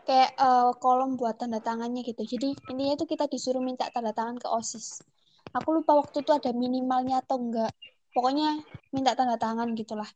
kayak 0.02 0.34
uh, 0.36 0.74
kolom 0.82 1.14
buat 1.14 1.38
tanda 1.38 1.62
tangannya 1.62 2.02
gitu. 2.02 2.26
Jadi 2.26 2.58
intinya 2.66 2.98
itu 2.98 3.06
kita 3.06 3.30
disuruh 3.30 3.62
minta 3.62 3.86
tanda 3.94 4.10
tangan 4.10 4.42
ke 4.42 4.50
osis. 4.50 5.06
Aku 5.54 5.70
lupa 5.70 5.94
waktu 5.94 6.26
itu 6.26 6.34
ada 6.34 6.50
minimalnya 6.50 7.22
atau 7.22 7.38
enggak. 7.38 7.70
Pokoknya 8.10 8.58
minta 8.90 9.14
tanda 9.14 9.38
tangan 9.38 9.70
gitulah. 9.78 10.10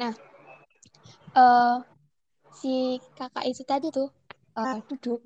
Nah, 0.00 0.16
uh, 1.36 1.84
si 2.56 2.96
kakak 3.12 3.44
itu 3.44 3.60
tadi 3.60 3.92
tuh 3.92 4.08
uh, 4.54 4.78
duduk 4.90 5.20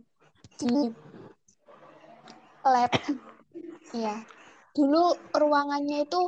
di 0.58 0.92
lab. 2.64 2.92
Iya. 3.94 4.24
Dulu 4.76 5.32
ruangannya 5.32 6.04
itu 6.04 6.20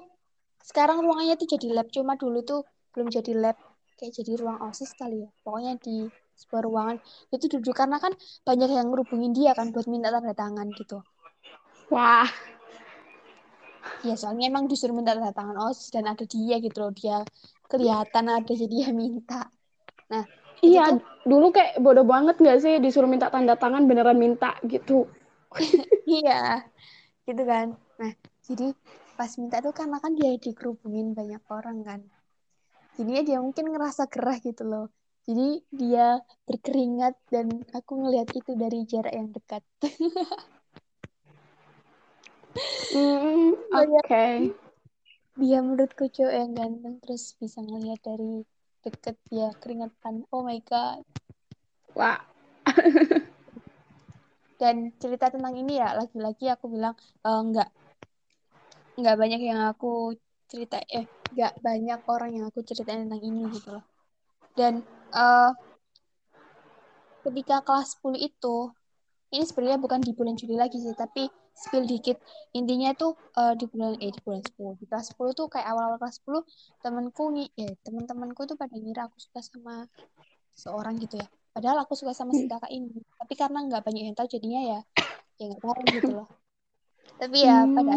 sekarang 0.64 1.02
ruangannya 1.02 1.34
itu 1.36 1.56
jadi 1.58 1.76
lab, 1.76 1.88
cuma 1.90 2.14
dulu 2.16 2.40
tuh 2.44 2.60
belum 2.94 3.10
jadi 3.10 3.32
lab, 3.36 3.56
kayak 3.98 4.12
jadi 4.22 4.38
ruang 4.38 4.58
OSIS 4.64 4.94
kali 4.96 5.26
ya. 5.26 5.30
Pokoknya 5.42 5.76
di 5.80 6.08
sebuah 6.40 6.62
ruangan 6.64 6.96
itu 7.28 7.46
duduk 7.52 7.76
karena 7.76 8.00
kan 8.00 8.16
banyak 8.48 8.70
yang 8.72 8.88
ngerubungin 8.88 9.36
dia 9.36 9.52
kan 9.52 9.76
buat 9.76 9.84
minta 9.90 10.08
tanda 10.08 10.32
tangan 10.32 10.72
gitu. 10.72 11.04
Wah. 11.92 12.28
Ya 14.00 14.16
soalnya 14.16 14.48
emang 14.48 14.64
disuruh 14.64 14.96
minta 14.96 15.12
tanda 15.12 15.36
tangan 15.36 15.56
OSIS 15.68 15.92
dan 15.92 16.08
ada 16.08 16.24
dia 16.24 16.56
gitu 16.58 16.76
loh. 16.80 16.92
Dia 16.96 17.20
kelihatan 17.68 18.24
ada 18.32 18.52
jadi 18.52 18.66
dia 18.72 18.88
minta. 18.90 19.52
Nah, 20.10 20.24
Iya, 20.60 20.92
tuh, 20.92 21.00
dulu 21.24 21.46
kayak 21.56 21.80
bodoh 21.80 22.04
banget 22.04 22.36
gak 22.36 22.60
sih 22.60 22.76
disuruh 22.80 23.08
minta 23.08 23.32
tanda 23.32 23.56
tangan 23.56 23.88
beneran 23.88 24.20
minta 24.20 24.60
gitu. 24.68 25.08
iya, 26.20 26.68
gitu 27.24 27.42
kan. 27.48 27.72
Nah, 27.96 28.12
jadi 28.44 28.76
pas 29.16 29.32
minta 29.40 29.64
tuh 29.64 29.72
karena 29.72 29.96
kan 30.00 30.12
dia 30.12 30.36
dikerubungin 30.36 31.16
banyak 31.16 31.40
orang 31.48 31.80
kan. 31.84 32.00
Jadinya 32.96 33.22
dia 33.24 33.38
mungkin 33.40 33.72
ngerasa 33.72 34.08
gerah 34.12 34.36
gitu 34.40 34.64
loh. 34.68 34.86
Jadi 35.24 35.64
dia 35.72 36.20
berkeringat 36.48 37.14
dan 37.28 37.64
aku 37.76 38.00
ngelihat 38.00 38.28
itu 38.32 38.52
dari 38.56 38.84
jarak 38.88 39.12
yang 39.12 39.28
dekat. 39.32 39.62
mm, 42.96 43.52
Oke. 43.72 44.00
Okay. 44.04 44.36
Dia 45.40 45.64
menurutku 45.64 46.12
cowok 46.12 46.34
yang 46.36 46.52
ganteng 46.52 47.00
terus 47.00 47.32
bisa 47.40 47.64
ngelihat 47.64 48.04
dari 48.04 48.44
deket 48.84 49.16
ya 49.30 49.52
keringetan. 49.58 50.24
Oh 50.32 50.42
my 50.44 50.58
god. 50.64 51.04
Wah. 51.94 52.20
Dan 54.60 54.92
cerita 55.00 55.32
tentang 55.32 55.56
ini 55.56 55.80
ya 55.80 55.96
lagi-lagi 55.96 56.52
aku 56.52 56.68
bilang 56.68 56.92
e, 57.24 57.30
nggak 57.32 57.70
nggak 59.00 59.16
banyak 59.16 59.40
yang 59.40 59.72
aku 59.72 60.12
cerita 60.44 60.76
eh 60.84 61.08
nggak 61.32 61.64
banyak 61.64 62.00
orang 62.04 62.30
yang 62.36 62.44
aku 62.52 62.60
ceritain 62.60 63.08
tentang 63.08 63.24
ini 63.24 63.48
gitu 63.56 63.80
loh. 63.80 63.84
Dan 64.52 64.84
uh, 65.16 65.54
ketika 67.24 67.64
kelas 67.64 67.96
10 68.00 68.20
itu 68.20 68.56
ini 69.30 69.44
sebenarnya 69.46 69.78
bukan 69.78 70.02
di 70.02 70.12
bulan 70.12 70.34
Juli 70.34 70.58
lagi 70.58 70.82
sih 70.82 70.92
tapi 70.96 71.30
spill 71.60 71.84
dikit. 71.84 72.16
Intinya 72.56 72.96
tuh 72.96 73.12
uh, 73.36 73.52
di 73.52 73.68
bulan 73.68 74.00
eh 74.00 74.08
di 74.08 74.20
bulan 74.24 74.40
10 74.40 74.80
di 74.80 74.84
kelas 74.88 75.12
10 75.12 75.36
tuh 75.36 75.46
kayak 75.52 75.68
awal-awal 75.68 76.00
kelas 76.00 76.24
10 76.24 76.40
temanku 76.80 77.24
nih 77.36 77.48
ya 77.52 77.68
teman-temanku 77.84 78.48
tuh 78.48 78.56
pada 78.56 78.72
ngira 78.72 79.12
aku 79.12 79.20
suka 79.20 79.44
sama 79.44 79.84
seorang 80.56 80.96
gitu 80.96 81.20
ya. 81.20 81.28
Padahal 81.52 81.84
aku 81.84 81.92
suka 81.92 82.16
sama 82.16 82.32
si 82.32 82.48
kakak 82.48 82.72
ini. 82.72 83.04
Tapi 83.20 83.34
karena 83.36 83.60
nggak 83.68 83.82
banyak 83.84 84.02
yang 84.08 84.16
tahu 84.16 84.28
jadinya 84.32 84.60
ya 84.64 84.80
ya 85.36 85.44
nggak 85.52 85.60
tahu 85.60 85.72
gitu 85.92 86.10
loh. 86.16 86.28
Tapi 87.20 87.36
ya 87.44 87.68
hmm. 87.68 87.76
pada 87.76 87.94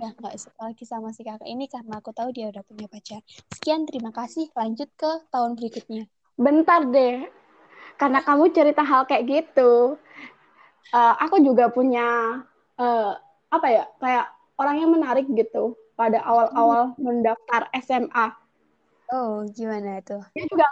ya 0.00 0.08
nggak 0.18 0.34
suka 0.40 0.60
lagi 0.72 0.84
sama 0.88 1.12
si 1.12 1.22
kakak 1.22 1.46
ini 1.46 1.68
karena 1.68 2.00
aku 2.00 2.10
tahu 2.16 2.32
dia 2.32 2.48
udah 2.48 2.64
punya 2.64 2.88
pacar. 2.88 3.20
Sekian 3.52 3.84
terima 3.84 4.10
kasih. 4.16 4.48
Lanjut 4.56 4.88
ke 4.96 5.10
tahun 5.28 5.60
berikutnya. 5.60 6.08
Bentar 6.40 6.88
deh. 6.88 7.28
Karena 8.00 8.24
kamu 8.24 8.50
cerita 8.56 8.82
hal 8.82 9.04
kayak 9.04 9.28
gitu 9.28 10.00
uh, 10.92 11.14
aku 11.18 11.40
juga 11.40 11.72
punya 11.72 12.40
uh, 12.78 13.16
apa 13.52 13.66
ya 13.68 13.84
kayak 14.00 14.26
orang 14.56 14.76
yang 14.80 14.90
menarik 14.92 15.26
gitu 15.32 15.76
pada 15.98 16.24
awal-awal 16.24 16.96
mendaftar 16.96 17.68
SMA 17.82 18.32
oh 19.12 19.44
gimana 19.52 20.00
itu? 20.00 20.16
Dia 20.32 20.44
juga 20.48 20.66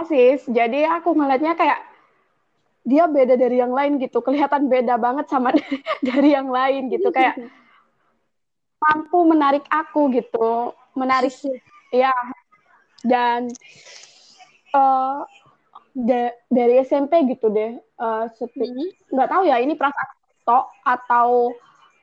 osis 0.00 0.44
jadi 0.46 1.00
aku 1.00 1.16
ngeliatnya 1.16 1.56
kayak 1.56 1.80
dia 2.84 3.04
beda 3.08 3.36
dari 3.36 3.60
yang 3.60 3.72
lain 3.72 4.00
gitu 4.00 4.24
kelihatan 4.24 4.68
beda 4.68 4.96
banget 4.96 5.28
sama 5.28 5.52
dari 6.08 6.32
yang 6.32 6.48
lain 6.48 6.88
gitu 6.88 7.12
kayak 7.12 7.36
mampu 8.80 9.18
menarik 9.28 9.64
aku 9.68 10.08
gitu 10.16 10.72
menarik 10.96 11.32
ya 11.92 12.12
dan 13.04 13.48
uh, 14.72 15.24
de 15.92 16.32
dari 16.48 16.80
SMP 16.84 17.24
gitu 17.28 17.52
deh 17.52 17.76
uh, 18.00 18.28
nggak 19.12 19.28
tahu 19.28 19.42
ya 19.48 19.60
ini 19.60 19.76
perasaan 19.76 20.19
tok 20.50 20.66
atau 20.82 21.54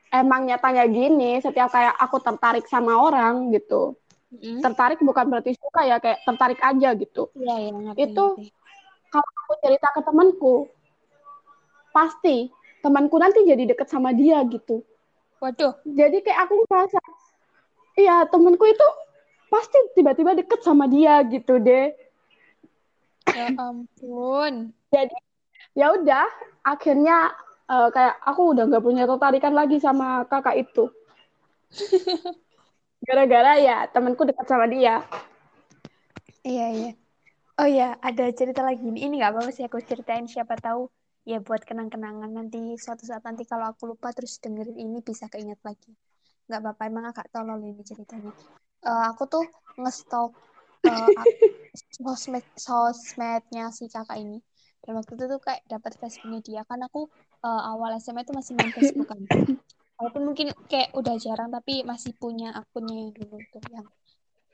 emang 0.08 0.48
nyatanya 0.48 0.88
gini 0.88 1.36
setiap 1.44 1.68
kayak 1.68 1.92
aku 2.00 2.16
tertarik 2.24 2.64
sama 2.64 2.96
orang 2.96 3.52
gitu. 3.52 3.92
Mm-hmm. 4.28 4.60
tertarik 4.60 5.00
bukan 5.00 5.24
berarti 5.32 5.56
suka 5.56 5.88
ya 5.88 5.96
kayak 6.04 6.20
tertarik 6.20 6.60
aja 6.60 6.92
gitu. 7.00 7.32
Yeah, 7.32 7.64
yeah, 7.64 7.72
ngerti, 7.80 8.12
itu 8.12 8.24
kalau 9.08 9.30
aku 9.40 9.52
cerita 9.64 9.88
ke 9.88 10.00
temanku 10.04 10.54
pasti 11.96 12.52
temanku 12.84 13.16
nanti 13.16 13.48
jadi 13.48 13.72
deket 13.72 13.88
sama 13.88 14.12
dia 14.12 14.44
gitu. 14.44 14.84
Waduh. 15.40 15.80
Jadi 15.80 16.20
kayak 16.20 16.44
aku 16.44 16.60
merasa 16.68 17.00
iya 17.96 18.28
temanku 18.28 18.68
itu 18.68 18.88
pasti 19.48 19.96
tiba-tiba 19.96 20.36
deket 20.36 20.60
sama 20.60 20.84
dia 20.92 21.24
gitu 21.24 21.56
deh 21.56 21.96
ya 23.32 23.48
ampun. 23.56 24.76
Jadi 24.92 25.16
ya 25.72 25.96
udah 25.96 26.28
akhirnya 26.68 27.32
uh, 27.68 27.88
kayak 27.92 28.16
aku 28.24 28.56
udah 28.56 28.64
nggak 28.66 28.84
punya 28.84 29.04
tertarikan 29.04 29.54
lagi 29.54 29.76
sama 29.78 30.24
kakak 30.26 30.56
itu. 30.64 30.88
Gara-gara 33.06 33.60
ya 33.60 33.86
temanku 33.92 34.24
dekat 34.24 34.46
sama 34.48 34.66
dia. 34.66 35.04
Iya 36.42 36.66
iya. 36.72 36.90
Oh 37.58 37.68
ya 37.68 37.98
ada 38.00 38.30
cerita 38.32 38.62
lagi 38.62 38.82
ini 38.82 39.04
ini 39.06 39.14
nggak 39.20 39.32
apa-apa 39.34 39.50
sih 39.52 39.64
aku 39.68 39.78
ceritain. 39.84 40.26
Siapa 40.26 40.56
tahu 40.58 40.88
ya 41.28 41.44
buat 41.44 41.60
kenang-kenangan 41.62 42.32
nanti 42.32 42.80
suatu 42.80 43.04
saat 43.04 43.20
nanti 43.28 43.44
kalau 43.44 43.68
aku 43.68 43.92
lupa 43.92 44.16
terus 44.16 44.40
dengerin 44.40 44.78
ini 44.80 45.04
bisa 45.04 45.28
keinget 45.28 45.60
lagi. 45.60 45.92
Nggak 46.48 46.60
apa-apa 46.64 46.82
emang 46.88 47.04
agak 47.12 47.28
tolol 47.28 47.60
ini 47.60 47.84
ceritanya. 47.84 48.32
Uh, 48.80 49.10
aku 49.12 49.28
tuh 49.28 49.44
ngestok 49.76 50.32
uh, 50.88 51.10
sosmed 51.98 52.46
sosmednya 52.56 53.68
si 53.74 53.90
kakak 53.90 54.16
ini. 54.16 54.40
Dan 54.80 54.96
waktu 54.96 55.18
itu 55.18 55.24
tuh 55.26 55.40
kayak 55.42 55.66
dapat 55.68 55.98
Facebooknya 55.98 56.40
dia. 56.40 56.60
Kan 56.64 56.80
aku 56.86 57.10
uh, 57.42 57.62
awal 57.74 57.94
SMA 57.98 58.26
itu 58.26 58.34
masih 58.34 58.52
main 58.58 58.70
Facebook 58.76 59.08
kan. 59.08 59.22
Walaupun 59.98 60.22
mungkin 60.30 60.54
kayak 60.70 60.94
udah 60.94 61.18
jarang 61.18 61.50
tapi 61.50 61.82
masih 61.82 62.14
punya 62.14 62.54
akunnya 62.54 63.02
yang 63.02 63.10
dulu 63.10 63.36
tuh 63.50 63.62
yang 63.70 63.86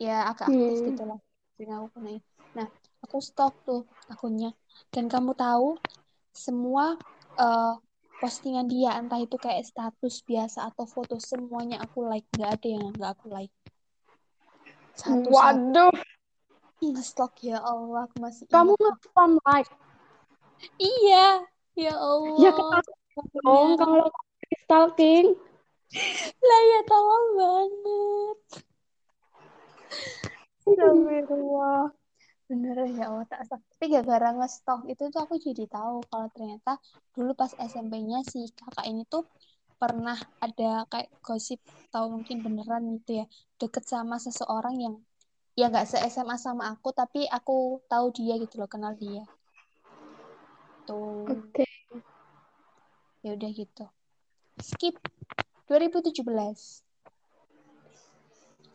ya 0.01 0.17
agak 0.33 0.51
aktif 0.51 0.75
hmm. 0.75 0.87
gitu 0.91 1.05
lah 1.07 1.21
punya 1.55 1.79
aku 1.79 1.87
punya 1.95 2.19
nah 2.59 2.67
aku 3.05 3.17
stok 3.21 3.55
tuh 3.69 3.83
akunnya. 4.09 4.57
Dan 4.91 5.07
kamu 5.07 5.37
tahu 5.37 5.77
semua 6.35 6.97
uh, 7.37 7.75
postingan 8.19 8.67
dia 8.67 8.97
entah 8.97 9.21
itu 9.21 9.37
kayak 9.37 9.69
status 9.69 10.25
biasa 10.25 10.73
atau 10.73 10.89
foto 10.89 11.21
semuanya 11.21 11.85
aku 11.85 12.09
like. 12.09 12.27
Nggak 12.35 12.51
ada 12.59 12.69
yang 12.69 12.83
nggak 12.97 13.13
aku 13.13 13.27
like. 13.29 13.55
Satu 14.97 15.29
waduh. 15.29 15.93
Ngestok 16.81 17.33
ya 17.45 17.61
Allah 17.65 18.09
aku 18.09 18.17
masih 18.21 18.45
kamu 18.49 18.77
nge-spam 18.77 19.41
like? 19.45 19.73
Iya 20.81 21.54
ya 21.75 21.95
Allah. 21.95 22.41
ya 22.41 22.51
dong? 23.45 23.77
Kalau 23.79 24.09
stalking. 24.65 25.27
Lah 26.49 26.63
ya 26.71 26.81
tolong 26.89 27.27
banget. 27.39 28.39
Astagfirullah. 30.65 31.93
Beneran 32.45 32.93
ya 32.93 33.09
Allah 33.09 33.25
tak 33.25 33.49
sah 33.49 33.57
tapi 33.57 33.89
gara-gara 33.89 34.37
ngestok 34.37 34.85
itu 34.93 35.09
tuh 35.09 35.21
aku 35.25 35.41
jadi 35.41 35.65
tahu 35.65 36.05
kalau 36.13 36.29
ternyata 36.29 36.77
dulu 37.17 37.33
pas 37.33 37.49
SMP-nya 37.57 38.21
si 38.21 38.53
kakak 38.53 38.85
ini 38.85 39.09
tuh 39.09 39.25
pernah 39.81 40.17
ada 40.45 40.85
kayak 40.93 41.09
gosip 41.25 41.57
atau 41.89 42.13
mungkin 42.13 42.45
beneran 42.45 43.01
gitu 43.01 43.25
ya 43.25 43.27
deket 43.57 43.89
sama 43.89 44.21
seseorang 44.21 44.77
yang 44.77 44.95
ya 45.57 45.73
nggak 45.73 45.89
se 45.89 45.97
SMA 46.05 46.37
sama 46.37 46.69
aku 46.69 46.93
tapi 46.93 47.25
aku 47.33 47.81
tahu 47.89 48.13
dia 48.13 48.37
gitu 48.37 48.61
loh 48.61 48.69
kenal 48.69 48.93
dia. 48.93 49.25
Tuh. 50.85 51.25
Okay. 51.49 51.74
Ya 53.25 53.33
udah 53.33 53.51
gitu. 53.57 53.85
Skip. 54.61 55.01
2017 55.65 56.21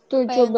17 0.09 0.49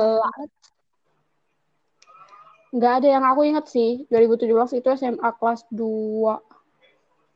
nggak 2.71 2.93
ada 3.04 3.08
yang 3.12 3.27
aku 3.27 3.43
ingat 3.43 3.67
sih. 3.67 4.08
2017 4.08 4.80
itu 4.80 4.88
SMA 4.95 5.30
kelas 5.36 5.67
2 5.75 6.39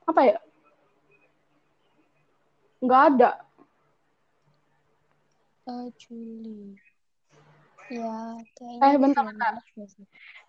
apa 0.08 0.22
ya? 0.24 0.40
Nggak 2.80 3.04
ada. 3.12 3.32
Uh, 5.68 5.92
Juli. 6.00 6.80
Ya 7.92 8.40
eh 8.82 8.98
bentar 8.98 9.28
bentar. 9.28 9.62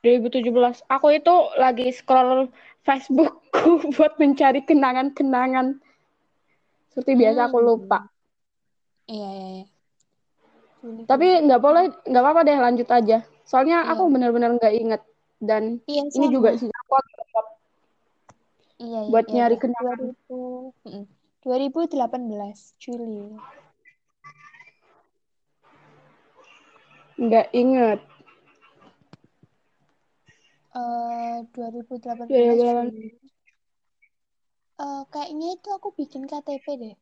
2017 0.00 0.54
aku 0.88 1.06
itu 1.12 1.34
lagi 1.60 1.90
scroll 1.92 2.48
Facebookku 2.86 3.82
buat 3.98 4.16
mencari 4.16 4.62
kenangan-kenangan 4.64 5.82
seperti 6.96 7.12
hmm. 7.12 7.20
biasa 7.20 7.40
aku 7.52 7.58
lupa. 7.60 8.08
Iya 9.04 9.28
iya, 9.36 9.48
iya. 9.60 11.04
tapi 11.04 11.28
nggak 11.44 11.60
boleh 11.60 11.92
nggak 12.08 12.22
apa-apa 12.24 12.40
deh 12.48 12.56
lanjut 12.56 12.88
aja. 12.88 13.20
Soalnya 13.44 13.84
iya. 13.84 13.92
aku 13.92 14.08
benar-benar 14.08 14.56
nggak 14.56 14.72
inget 14.80 15.02
dan 15.36 15.84
iya, 15.84 16.08
ini 16.08 16.26
juga 16.32 16.56
sih 16.56 16.72
aku 16.72 16.96
iya, 18.80 19.04
iya, 19.04 19.12
buat 19.12 19.28
iya, 19.28 19.44
nyari 19.44 19.60
iya. 19.60 19.62
kenangan. 19.68 19.98
2018 21.44 22.80
Juli. 22.80 23.36
Nggak 27.20 27.46
inget 27.52 28.00
uh, 30.72 31.44
2018 31.52 32.24
Juli 32.32 33.25
uh, 34.80 35.02
kayaknya 35.08 35.56
itu 35.56 35.68
aku 35.72 35.92
bikin 35.96 36.28
KTP 36.28 36.66
deh. 36.76 36.96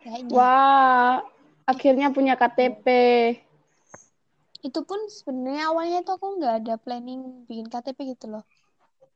Kayaknya. 0.00 0.32
Wah, 0.32 1.20
akhirnya 1.68 2.08
punya 2.12 2.34
KTP. 2.36 2.86
Itu 4.60 4.84
pun 4.84 5.00
sebenarnya 5.08 5.72
awalnya 5.72 6.00
tuh 6.04 6.20
aku 6.20 6.40
nggak 6.40 6.54
ada 6.64 6.74
planning 6.80 7.44
bikin 7.48 7.68
KTP 7.68 8.16
gitu 8.16 8.32
loh. 8.32 8.44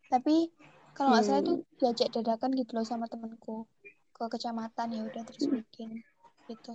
Tapi 0.08 0.52
kalau 0.92 1.16
nggak 1.16 1.24
hmm. 1.24 1.32
salah 1.32 1.42
itu 1.44 1.54
diajak 1.80 2.08
dadakan 2.12 2.50
gitu 2.56 2.70
loh 2.76 2.86
sama 2.86 3.08
temenku 3.08 3.66
ke 4.14 4.24
kecamatan 4.30 4.94
ya 4.94 5.00
udah 5.08 5.22
terus 5.26 5.44
bikin 5.48 6.04
gitu. 6.48 6.72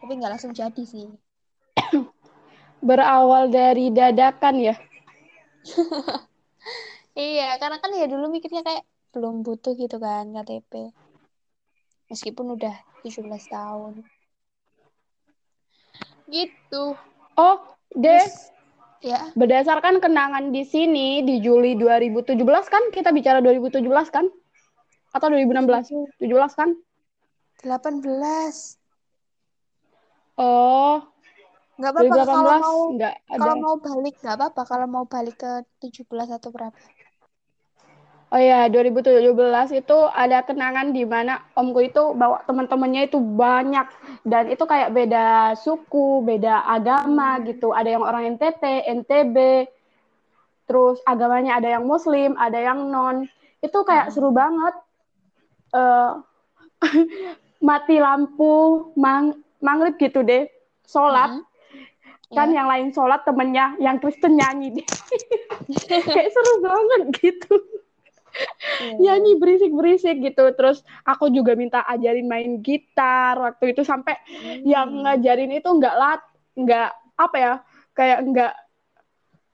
Tapi 0.00 0.12
nggak 0.16 0.32
langsung 0.38 0.54
jadi 0.54 0.82
sih. 0.82 1.06
Berawal 2.86 3.52
dari 3.52 3.92
dadakan 3.92 4.56
ya. 4.56 4.74
Iya, 7.20 7.60
karena 7.60 7.76
kan 7.76 7.92
ya 7.92 8.08
dulu 8.08 8.32
mikirnya 8.32 8.64
kayak 8.64 8.84
belum 9.12 9.44
butuh 9.44 9.76
gitu 9.76 10.00
kan 10.00 10.32
KTP. 10.32 10.88
Meskipun 12.08 12.56
udah 12.56 12.72
17 13.04 13.28
tahun. 13.52 14.00
Gitu. 16.32 16.96
Oh, 17.36 17.56
Des. 17.92 18.48
Ya. 19.00 19.32
Berdasarkan 19.36 20.00
kenangan 20.00 20.52
di 20.52 20.64
sini 20.64 21.24
di 21.24 21.40
Juli 21.44 21.76
2017 21.76 22.36
kan 22.68 22.82
kita 22.92 23.12
bicara 23.12 23.44
2017 23.44 23.84
kan? 24.08 24.28
Atau 25.12 25.28
2016? 25.32 26.20
17 26.20 26.56
kan? 26.56 26.70
18. 27.64 28.80
Oh, 30.40 31.04
Nggak 31.80 31.92
apa-apa 31.96 32.24
kalau 32.28 32.52
mau 32.60 32.80
nggak 32.92 33.14
ada. 33.24 33.40
kalau 33.40 33.54
mau 33.56 33.74
balik 33.80 34.14
nggak 34.20 34.36
apa-apa 34.36 34.62
kalau 34.68 34.86
mau 34.88 35.04
balik 35.08 35.36
ke 35.40 35.52
17 35.80 36.28
atau 36.28 36.52
berapa? 36.52 36.76
Oh 38.30 38.38
ya, 38.38 38.70
2017 38.70 39.26
itu 39.74 39.98
ada 40.14 40.46
kenangan 40.46 40.94
di 40.94 41.02
mana 41.02 41.42
omku 41.58 41.82
itu 41.82 42.14
bawa 42.14 42.46
teman-temannya 42.46 43.10
itu 43.10 43.18
banyak 43.18 43.90
dan 44.22 44.46
itu 44.46 44.62
kayak 44.70 44.94
beda 44.94 45.58
suku, 45.58 46.22
beda 46.22 46.62
agama 46.62 47.42
hmm. 47.42 47.50
gitu. 47.50 47.74
Ada 47.74 47.98
yang 47.98 48.06
orang 48.06 48.38
NTT, 48.38 48.86
NTB, 49.02 49.66
terus 50.70 51.02
agamanya 51.10 51.58
ada 51.58 51.74
yang 51.74 51.82
Muslim, 51.82 52.38
ada 52.38 52.54
yang 52.54 52.86
non. 52.86 53.26
Itu 53.66 53.82
kayak 53.82 54.08
hmm. 54.08 54.14
seru 54.14 54.30
banget. 54.30 54.74
Uh, 55.74 56.22
mati 57.66 57.98
lampu, 57.98 58.94
mang, 58.94 59.42
mangrib 59.58 59.98
gitu 59.98 60.22
deh, 60.22 60.46
sholat. 60.86 61.34
Hmm. 61.34 61.46
kan 62.30 62.46
Iya. 62.54 62.62
yang 62.62 62.68
lain 62.70 62.88
sholat 62.94 63.26
temennya 63.26 63.74
yang 63.82 63.98
Kristen 63.98 64.38
nyanyi 64.38 64.78
deh 64.78 64.86
kayak 66.14 66.30
seru 66.30 66.62
banget 66.62 67.02
gitu. 67.18 67.58
Nyanyi 68.96 69.36
berisik 69.36 69.72
berisik 69.72 70.16
gitu 70.20 70.44
terus 70.56 70.80
aku 71.04 71.28
juga 71.28 71.52
minta 71.54 71.84
ajarin 71.84 72.26
main 72.26 72.60
gitar 72.60 73.36
waktu 73.36 73.72
itu 73.72 73.82
sampai 73.84 74.16
Hmm. 74.30 74.64
yang 74.64 74.88
ngajarin 75.04 75.52
itu 75.52 75.68
nggak 75.68 75.94
lat 75.96 76.20
nggak 76.56 76.88
apa 77.16 77.36
ya 77.36 77.54
kayak 77.92 78.18
nggak 78.24 78.52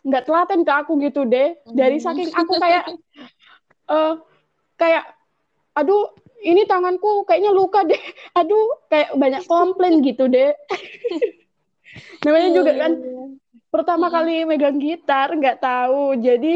nggak 0.07 0.23
telaten 0.23 0.61
ke 0.63 0.73
aku 0.73 0.93
gitu 1.03 1.27
deh 1.27 1.59
dari 1.67 1.99
Hmm. 1.99 2.05
saking 2.07 2.31
aku 2.31 2.53
kayak 2.57 2.85
eh 3.97 4.15
kayak 4.77 5.05
aduh 5.75 6.15
ini 6.41 6.63
tanganku 6.65 7.27
kayaknya 7.27 7.51
luka 7.51 7.83
deh 7.83 7.99
aduh 8.39 8.87
kayak 8.87 9.11
banyak 9.19 9.43
komplain 9.47 9.99
gitu 10.03 10.31
deh 10.31 10.55
namanya 12.25 12.49
Iya, 12.49 12.55
juga 12.55 12.73
iya, 12.73 12.83
kan 12.87 12.93
iya. 13.03 13.23
pertama 13.73 14.07
Mm-mm. 14.07 14.15
kali 14.15 14.35
megang 14.47 14.79
gitar 14.79 15.29
nggak 15.33 15.59
tahu 15.59 16.17
jadi 16.19 16.55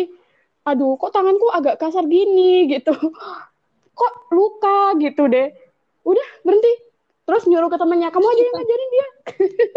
aduh 0.70 0.94
kok 0.94 1.10
tanganku 1.10 1.50
agak 1.50 1.82
kasar 1.82 2.06
gini 2.06 2.70
gitu. 2.70 2.94
Kok 4.00 4.32
luka 4.32 4.96
gitu 4.96 5.28
deh. 5.28 5.52
Udah 6.06 6.28
berhenti. 6.46 6.72
Terus 7.28 7.44
nyuruh 7.44 7.68
ke 7.68 7.76
temennya 7.76 8.08
kamu 8.08 8.26
aja 8.26 8.42
yang 8.42 8.56
ngajarin 8.56 8.90
dia. 8.90 9.08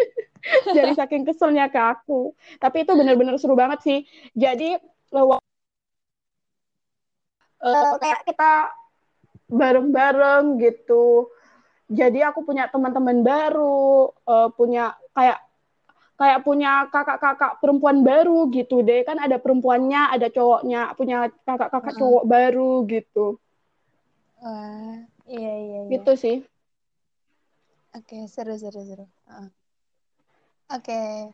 Dari 0.80 0.94
saking 0.96 1.24
keselnya 1.28 1.68
ke 1.68 1.76
aku. 1.82 2.32
Tapi 2.58 2.88
itu 2.88 2.92
bener-bener 2.96 3.36
seru 3.36 3.54
banget 3.60 3.84
sih. 3.84 4.00
Jadi 4.32 4.80
lewat 5.12 5.44
eh, 7.68 7.94
kayak 8.00 8.22
kita 8.32 8.52
bareng-bareng 9.52 10.58
gitu. 10.64 11.28
Jadi 11.92 12.24
aku 12.24 12.48
punya 12.48 12.72
teman-teman 12.72 13.22
baru 13.22 14.08
eh, 14.24 14.50
punya 14.56 14.96
kayak 15.12 15.44
kayak 16.14 16.46
punya 16.46 16.86
kakak-kakak 16.94 17.58
perempuan 17.58 18.06
baru 18.06 18.48
gitu 18.54 18.86
deh 18.86 19.02
kan 19.02 19.18
ada 19.18 19.42
perempuannya 19.42 20.14
ada 20.14 20.30
cowoknya 20.30 20.94
punya 20.94 21.30
kakak-kakak 21.44 21.94
Heeh. 21.94 22.00
cowok 22.00 22.24
baru 22.30 22.86
gitu 22.86 23.42
Wah, 24.44 25.00
iya 25.26 25.54
iya 25.58 25.80
iya. 25.88 25.92
gitu 25.98 26.14
sih 26.14 26.38
Oke, 27.94 28.26
seru 28.26 28.58
seru 28.58 28.82
seru. 28.82 29.06
Heeh. 29.30 29.50
Oke. 30.74 31.30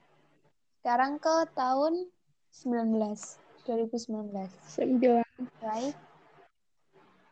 Sekarang 0.83 1.15
ke 1.15 1.47
tahun 1.55 2.11
19 2.51 3.39
2019. 3.63 4.51
sembilan 4.67 5.23
Right? 5.63 5.95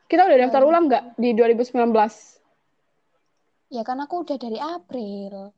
kita 0.07 0.23
udah 0.23 0.37
daftar 0.47 0.63
ulang 0.63 0.87
nggak 0.87 1.19
di 1.19 1.35
2019 1.35 2.39
ya 3.67 3.83
kan 3.83 3.99
aku 3.99 4.23
udah 4.23 4.37
dari 4.39 4.55
April. 4.55 5.51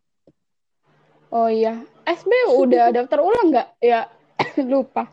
Oh 1.34 1.50
iya 1.50 1.74
SB 2.06 2.32
udah 2.64 2.86
daftar 2.96 3.20
ulang 3.22 3.46
nggak 3.54 3.68
ya 3.82 4.00
lupa 4.72 5.04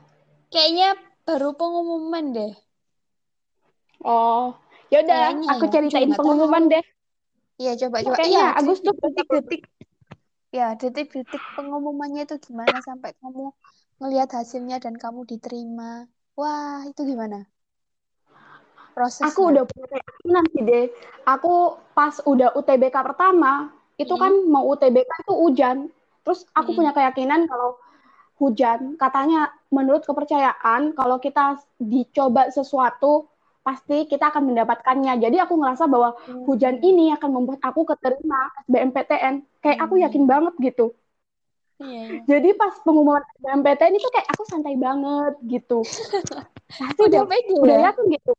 Kayaknya 0.53 0.89
baru 1.27 1.49
pengumuman 1.59 2.25
deh. 2.37 2.53
oh 4.05 4.43
ya 4.93 4.97
udah 5.05 5.21
Kayaknya 5.21 5.51
aku 5.53 5.65
ya, 5.69 5.73
ceritain 5.73 6.11
cuma 6.11 6.17
pengumuman 6.19 6.63
tahu. 6.63 6.71
deh 6.73 6.85
Iya, 7.61 7.71
coba 7.81 7.99
coba. 8.07 8.17
kayaknya 8.17 8.41
Iya, 8.41 8.45
Agustus 8.61 8.95
detik-detik. 9.03 9.63
Ya, 10.57 10.65
detik-detik 10.81 11.43
pengumumannya 11.57 12.21
itu 12.27 12.37
gimana 12.47 12.77
sampai 12.89 13.11
kamu 13.21 13.43
ngelihat 13.99 14.31
hasilnya 14.39 14.77
dan 14.85 14.95
kamu 15.03 15.21
diterima. 15.31 15.85
Wah, 16.39 16.77
itu 16.91 17.01
gimana? 17.11 17.37
Prosesnya. 18.95 19.27
aku 19.27 19.41
udah 19.53 19.65
punya 19.69 19.87
keyakinan 19.93 20.45
sih 20.53 20.63
deh 20.69 20.85
aku 21.29 21.53
pas 21.97 22.15
udah 22.33 22.49
UTBK 22.59 22.97
pertama 23.05 23.73
itu 23.97 24.13
Mm-mm. 24.13 24.23
kan 24.23 24.33
mau 24.53 24.65
UTBK 24.73 25.11
itu 25.25 25.33
hujan 25.43 25.77
terus 26.27 26.41
aku 26.59 26.75
Mm-mm. 26.75 26.79
punya 26.79 26.93
keyakinan 26.97 27.47
kalau 27.51 27.79
hujan 28.43 28.81
katanya 29.03 29.39
menurut 29.77 30.03
kepercayaan 30.09 30.93
kalau 30.99 31.17
kita 31.23 31.57
dicoba 31.81 32.43
sesuatu 32.53 33.31
pasti 33.67 34.07
kita 34.11 34.25
akan 34.31 34.43
mendapatkannya 34.53 35.13
jadi 35.25 35.37
aku 35.45 35.55
ngerasa 35.61 35.85
bahwa 35.93 36.11
hujan 36.47 36.77
Hmm. 36.77 36.87
ini 36.91 37.05
akan 37.17 37.31
membuat 37.37 37.61
aku 37.69 37.81
keterima 37.91 38.41
SBMPTN 38.65 39.35
kayak 39.65 39.79
aku 39.85 39.95
yakin 40.05 40.23
Hmm. 40.23 40.31
banget 40.33 40.55
gitu 40.67 40.85
Iya, 41.81 42.01
iya. 42.09 42.21
jadi 42.31 42.49
pas 42.61 42.75
pengumuman 42.85 43.23
SBMPTN 43.37 43.95
itu 43.99 44.09
kayak 44.15 44.29
aku 44.33 44.43
santai 44.51 44.75
banget 44.87 45.33
gitu 45.53 45.81
pasti 46.81 47.03
Udah 47.07 47.23
pede 47.31 47.55
udah 47.65 47.77
ya? 47.79 47.87
yakin 47.91 48.05
gitu 48.17 48.33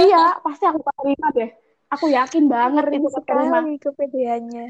iya 0.00 0.16
pasti 0.44 0.64
aku 0.70 0.80
keterima 0.86 1.26
deh 1.36 1.50
aku 1.94 2.06
yakin 2.18 2.44
banget 2.54 2.84
itu 2.96 3.08
keterima 3.16 3.58
sekali 3.58 3.70
kepedeannya. 3.82 4.64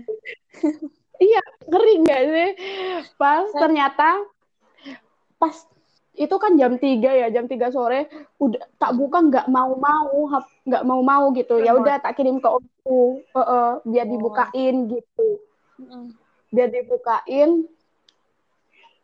iya 1.21 1.41
ngeri 1.69 1.95
nggak 2.03 2.23
sih? 2.27 2.49
Pas 3.15 3.47
Nah. 3.47 3.61
ternyata 3.61 4.09
pas 5.37 5.57
itu 6.17 6.37
kan 6.37 6.53
jam 6.57 6.77
3 6.77 7.17
ya 7.17 7.27
jam 7.31 7.49
3 7.49 7.71
sore 7.71 8.11
udah 8.37 8.61
tak 8.77 8.93
buka 8.93 9.25
nggak 9.25 9.47
mau 9.49 9.73
mau 9.77 10.29
nggak 10.67 10.85
mau 10.85 11.01
mau 11.01 11.25
gitu. 11.33 11.61
Ya 11.61 11.73
udah 11.73 11.97
tak 11.97 12.17
kirim 12.17 12.41
ke 12.41 12.49
omku. 12.49 13.25
Eh, 13.25 13.41
eh, 13.41 13.71
biar 13.87 14.05
Oh. 14.05 14.11
dibukain 14.11 14.75
gitu. 14.89 15.29
Biar 16.51 16.69
dibukain. 16.69 17.65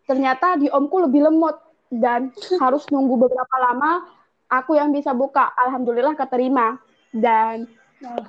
Ternyata 0.05 0.57
di 0.57 0.69
omku 0.69 0.97
lebih 1.01 1.25
lemot 1.25 1.57
dan 1.89 2.31
harus 2.63 2.85
nunggu 2.91 3.17
beberapa 3.17 3.57
lama 3.61 4.05
aku 4.47 4.77
yang 4.77 4.93
bisa 4.93 5.11
buka. 5.13 5.53
Alhamdulillah 5.57 6.15
keterima. 6.15 6.77
Dan 7.11 7.65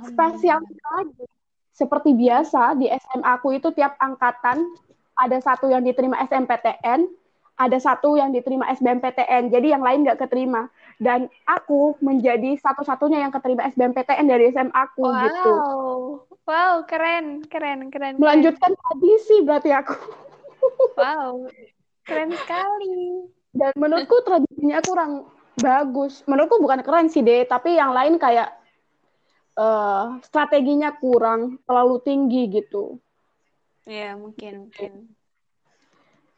spesial 0.07 0.63
lagi 0.63 1.27
seperti 1.77 2.17
biasa 2.17 2.73
di 2.81 2.89
SMA 2.89 3.29
aku 3.37 3.53
itu 3.53 3.69
tiap 3.77 3.93
angkatan 4.01 4.65
ada 5.13 5.37
satu 5.37 5.69
yang 5.69 5.85
diterima 5.85 6.17
SMPTN 6.25 7.05
ada 7.57 7.77
satu 7.81 8.13
yang 8.13 8.29
diterima 8.29 8.69
SBMPTN 8.69 9.49
jadi 9.49 9.77
yang 9.77 9.81
lain 9.81 10.05
nggak 10.05 10.21
keterima. 10.21 10.69
Dan 10.97 11.29
aku 11.45 11.93
menjadi 12.01 12.57
satu-satunya 12.57 13.21
yang 13.21 13.33
keterima 13.33 13.69
SBMPTN 13.69 14.25
dari 14.25 14.49
SMA 14.49 14.73
aku 14.73 15.05
Wow, 15.05 15.21
gitu. 15.25 15.53
Wow, 16.47 16.73
keren, 16.89 17.45
keren, 17.45 17.89
keren, 17.93 18.17
keren. 18.17 18.21
melanjutkan 18.21 18.73
tradisi 18.73 19.35
berarti 19.45 19.69
aku. 19.73 19.93
Wow, 20.97 21.49
keren 22.05 22.33
sekali. 22.33 23.29
dan 23.57 23.73
menurutku 23.73 24.21
tradisinya 24.21 24.77
kurang 24.85 25.11
bagus. 25.57 26.21
Menurutku 26.29 26.61
bukan 26.61 26.85
keren 26.85 27.09
sih 27.09 27.25
deh 27.25 27.45
tapi 27.49 27.77
yang 27.77 27.93
lain 27.93 28.21
kayak 28.21 28.56
eh, 29.57 30.03
strateginya 30.23 30.93
kurang 30.95 31.57
terlalu 31.65 31.97
tinggi 32.05 32.45
gitu 32.49 33.01
Ya, 33.87 34.19
mungkin, 34.19 34.67
mungkin. 34.67 35.15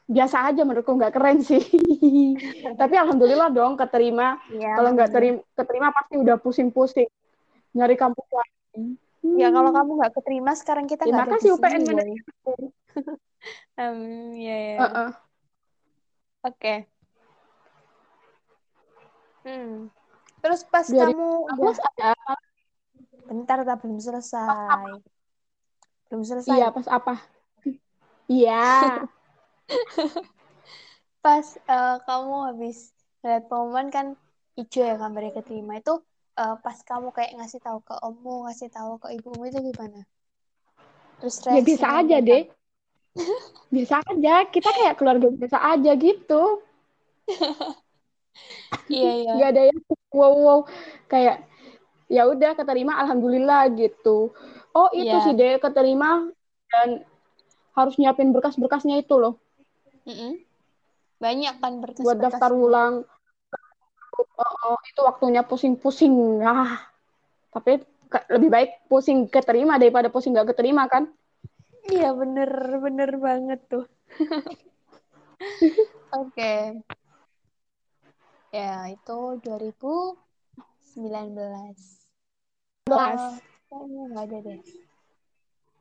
biasa 0.05 0.53
aja 0.53 0.61
menurutku 0.65 0.93
nggak 0.93 1.13
keren 1.17 1.41
sih 1.41 1.61
tapi 2.81 2.95
alhamdulillah 2.97 3.49
dong 3.53 3.77
keterima 3.77 4.37
Ya, 4.53 4.73
kalau 4.77 4.93
nggak 4.93 5.09
terima 5.13 5.41
keterima 5.53 5.89
pasti 5.93 6.15
udah 6.17 6.37
pusing-pusing 6.41 7.09
nyari 7.73 7.93
kampus 7.97 8.25
lain 8.29 8.97
Ya, 9.19 9.51
kalau 9.51 9.75
kamu 9.75 9.99
nggak 9.99 10.13
keterima, 10.15 10.55
sekarang 10.55 10.87
kita 10.87 11.03
Terima 11.03 11.27
di 11.27 11.31
kasih 11.35 11.49
UPN 11.59 11.81
manajemen. 11.83 12.17
Um, 13.79 14.35
ya, 14.35 14.57
ya. 14.75 15.15
Oke. 16.43 16.91
Hmm. 19.47 19.87
Terus 20.43 20.67
pas 20.67 20.83
Dari 20.83 21.15
kamu 21.15 21.27
udah 21.47 21.75
ada 21.79 22.11
bentar, 23.27 23.57
tak 23.67 23.75
belum 23.81 23.99
selesai. 23.99 24.87
Belum 26.09 26.23
selesai. 26.25 26.53
iya 26.55 26.65
pas 26.75 26.87
apa 26.89 27.13
iya 28.29 28.61
Pas 31.23 31.47
eh, 31.75 31.95
kamu 32.07 32.33
habis 32.49 32.77
lihat 33.23 33.43
pengumuman 33.51 33.87
kan 33.95 34.05
hijau 34.57 34.83
ya 34.89 34.95
gambarnya 35.01 35.31
keterima 35.37 35.73
itu 35.81 35.93
eh, 36.39 36.55
pas 36.63 36.77
kamu 36.89 37.07
kayak 37.15 37.31
ngasih 37.37 37.59
tahu 37.65 37.79
ke 37.87 37.93
ommu, 38.07 38.33
ngasih 38.47 38.69
tahu 38.75 38.91
ke 39.03 39.07
ibumu 39.17 39.43
itu 39.49 39.59
gimana? 39.69 39.99
Terus 41.19 41.37
ya 41.51 41.59
biasa 41.67 41.85
reaksinya 41.85 41.95
aja 41.99 42.17
mereka? 42.17 42.23
deh 42.23 42.43
biasa 43.69 43.95
aja 44.11 44.33
kita 44.49 44.69
kayak 44.77 44.95
keluarga 44.97 45.27
biasa 45.29 45.57
aja 45.61 45.91
gitu 45.93 46.41
Iya, 48.89 49.11
iya. 49.21 49.35
nggak 49.35 49.47
ada 49.53 49.61
yang 49.69 49.79
wow 50.17 50.33
wow 50.45 50.59
kayak 51.11 51.45
ya 52.09 52.25
udah 52.25 52.57
keterima 52.57 52.97
alhamdulillah 52.99 53.69
gitu 53.77 54.33
oh 54.73 54.89
itu 54.91 55.13
Iya. 55.13 55.23
sih 55.23 55.33
deh 55.37 55.61
keterima 55.61 56.27
dan 56.69 57.05
harus 57.77 57.95
nyiapin 57.95 58.33
berkas-berkasnya 58.33 58.99
itu 58.99 59.15
loh 59.15 59.37
Mm-mm. 60.09 60.41
Banyak 61.19 61.59
kan 61.61 61.77
buat 61.77 61.81
berkas-berkasnya. 61.85 62.23
daftar 62.33 62.51
ulang 62.51 62.95
Oh, 64.39 64.75
oh, 64.75 64.79
itu 64.83 64.99
waktunya 64.99 65.47
pusing-pusing 65.47 66.43
ah 66.43 66.75
tapi 67.55 67.79
lebih 68.27 68.51
baik 68.51 68.71
pusing 68.91 69.31
keterima 69.31 69.79
daripada 69.79 70.11
pusing 70.11 70.35
nggak 70.35 70.51
keterima 70.51 70.91
kan 70.91 71.07
Iya, 71.89 72.13
bener, 72.13 72.51
bener 72.83 73.11
banget 73.17 73.59
tuh. 73.65 73.85
Oke. 76.13 76.83
Ya, 78.51 78.89
itu 78.89 79.17
2019. 79.41 81.98
Belas. 82.89 83.21
Eh, 83.21 83.33
kayaknya 83.69 84.03
nggak 84.11 84.25
ada 84.27 84.37
deh. 84.45 84.59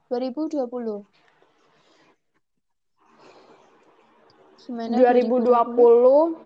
2020. 0.08 1.04
Gimana 4.58 4.96
2020, 5.00 6.44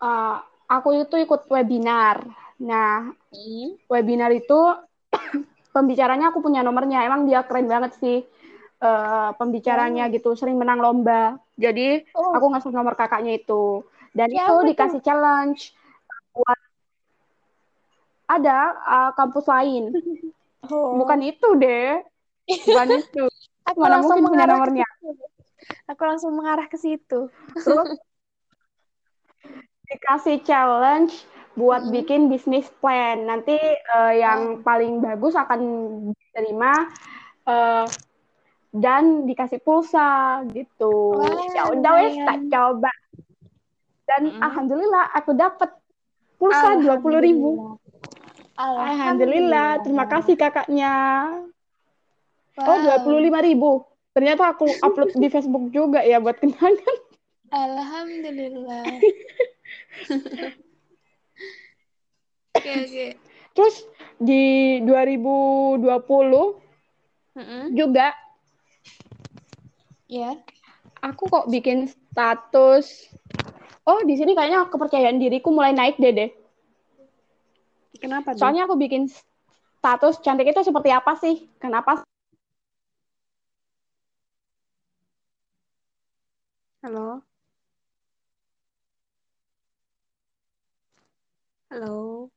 uh, 0.00 0.36
aku 0.68 0.88
itu 1.04 1.14
ikut 1.20 1.40
webinar. 1.52 2.24
Nah, 2.60 3.12
Hmm. 3.30 3.78
webinar 3.88 4.30
itu 4.34 4.58
pembicaranya 5.74 6.32
aku 6.32 6.40
punya 6.40 6.60
nomornya. 6.64 7.04
Emang 7.06 7.28
dia 7.28 7.44
keren 7.44 7.68
banget 7.68 7.92
sih 8.00 8.18
uh, 8.80 9.30
pembicaranya 9.36 10.08
Wow. 10.08 10.14
gitu, 10.16 10.28
sering 10.36 10.56
menang 10.56 10.80
lomba. 10.80 11.36
Jadi 11.56 12.04
Oh, 12.16 12.32
aku 12.32 12.46
ngasih 12.50 12.72
nomor 12.72 12.96
kakaknya 12.96 13.36
itu. 13.36 13.84
Dan 14.16 14.28
Siapa 14.32 14.50
itu 14.50 14.52
tuh? 14.52 14.68
dikasih 14.72 15.00
challenge 15.04 15.60
buat 16.34 16.58
ada 18.30 18.58
uh, 18.86 19.10
kampus 19.18 19.50
lain. 19.50 19.90
oh. 20.70 20.94
Bukan 21.02 21.18
itu 21.26 21.48
deh. 21.58 21.98
Bukan 22.46 22.88
itu. 23.02 23.24
Aku 23.66 23.82
Mana 23.82 23.98
langsung 23.98 24.22
mungkin 24.22 24.38
punya 24.38 24.46
nomornya. 24.46 24.88
Aku 25.90 26.02
langsung 26.06 26.32
mengarah 26.38 26.66
ke 26.70 26.78
situ. 26.78 27.26
Terus 27.58 27.90
dikasih 29.90 30.46
challenge 30.46 31.26
buat 31.58 31.82
Hmm. 31.82 31.92
bikin 31.92 32.20
bisnis 32.30 32.70
plan. 32.78 33.26
Nanti 33.26 33.58
uh, 33.94 34.14
yang 34.14 34.62
paling 34.62 35.02
bagus 35.02 35.34
akan 35.34 35.60
diterima 36.14 36.72
uh, 37.46 37.86
dan 38.70 39.26
dikasih 39.26 39.58
pulsa 39.58 40.46
gitu. 40.54 41.18
Ya 41.58 41.66
udah 41.74 41.92
wes 41.98 42.14
tak 42.22 42.38
coba. 42.46 42.92
Dan 44.06 44.30
Hmm. 44.30 44.42
alhamdulillah 44.42 45.10
aku 45.14 45.34
dapat 45.34 45.70
pulsa 46.38 46.78
dua 46.78 46.96
puluh 47.02 47.18
ribu. 47.18 47.50
Alhamdulillah. 48.60 48.92
Alhamdulillah, 48.92 49.68
terima 49.80 50.04
kasih 50.04 50.34
kakaknya. 50.36 50.94
Wow. 52.60 52.68
Oh, 52.68 52.76
dua 52.84 52.96
puluh 53.00 53.20
lima 53.24 53.40
ribu. 53.40 53.88
Ternyata 54.12 54.52
aku 54.52 54.68
upload 54.84 55.16
di 55.16 55.28
Facebook 55.32 55.72
juga 55.72 56.04
ya 56.04 56.20
buat 56.20 56.36
kenangan. 56.36 56.96
Alhamdulillah. 57.50 58.84
Oke, 62.50 62.70
oke. 62.84 63.06
Terus 63.56 63.76
di 64.20 64.78
2020 64.84 66.60
Mm-mm. 67.38 67.62
juga 67.72 68.12
Ya. 70.10 70.34
aku 71.00 71.30
kok 71.30 71.46
bikin 71.48 71.86
status. 71.86 73.08
Oh, 73.86 74.02
di 74.02 74.18
sini 74.18 74.34
kayaknya 74.34 74.66
kepercayaan 74.68 75.22
diriku 75.22 75.54
mulai 75.54 75.72
naik 75.72 75.96
deh 75.96 76.12
deh. 76.12 76.30
Kenapa 78.00 78.32
tuh? 78.32 78.40
Soalnya 78.40 78.64
aku 78.64 78.80
bikin 78.80 79.06
status 79.80 80.20
cantik 80.24 80.48
itu 80.48 80.60
seperti 80.64 80.90
apa 80.92 81.12
sih? 81.20 81.44
Kenapa? 81.60 82.00
Halo. 86.80 87.22
Halo. 91.70 92.30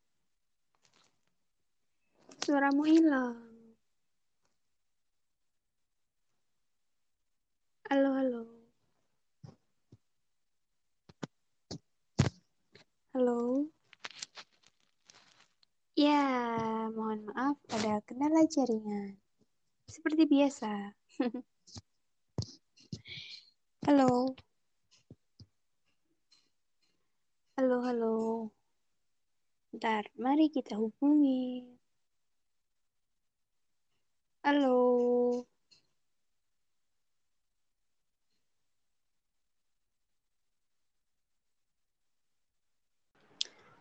Suaramu 2.44 2.84
hilang. 2.84 3.40
Halo, 7.90 8.10
halo. 8.20 8.42
Halo. 13.14 13.70
Ya, 15.94 16.26
mohon 16.90 17.22
maaf 17.30 17.58
ada 17.70 18.02
kendala 18.10 18.50
jaringan. 18.50 19.14
Seperti 19.86 20.26
biasa. 20.26 20.90
Halo. 23.86 24.34
Halo, 27.54 27.78
halo. 27.86 28.16
Bentar, 29.70 30.10
mari 30.18 30.50
kita 30.50 30.82
hubungi. 30.82 31.62
Halo. 34.42 35.46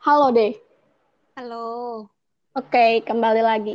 Halo 0.04 0.28
deh. 0.36 0.71
Halo. 1.32 2.04
Oke, 2.52 3.00
kembali 3.08 3.40
lagi. 3.40 3.72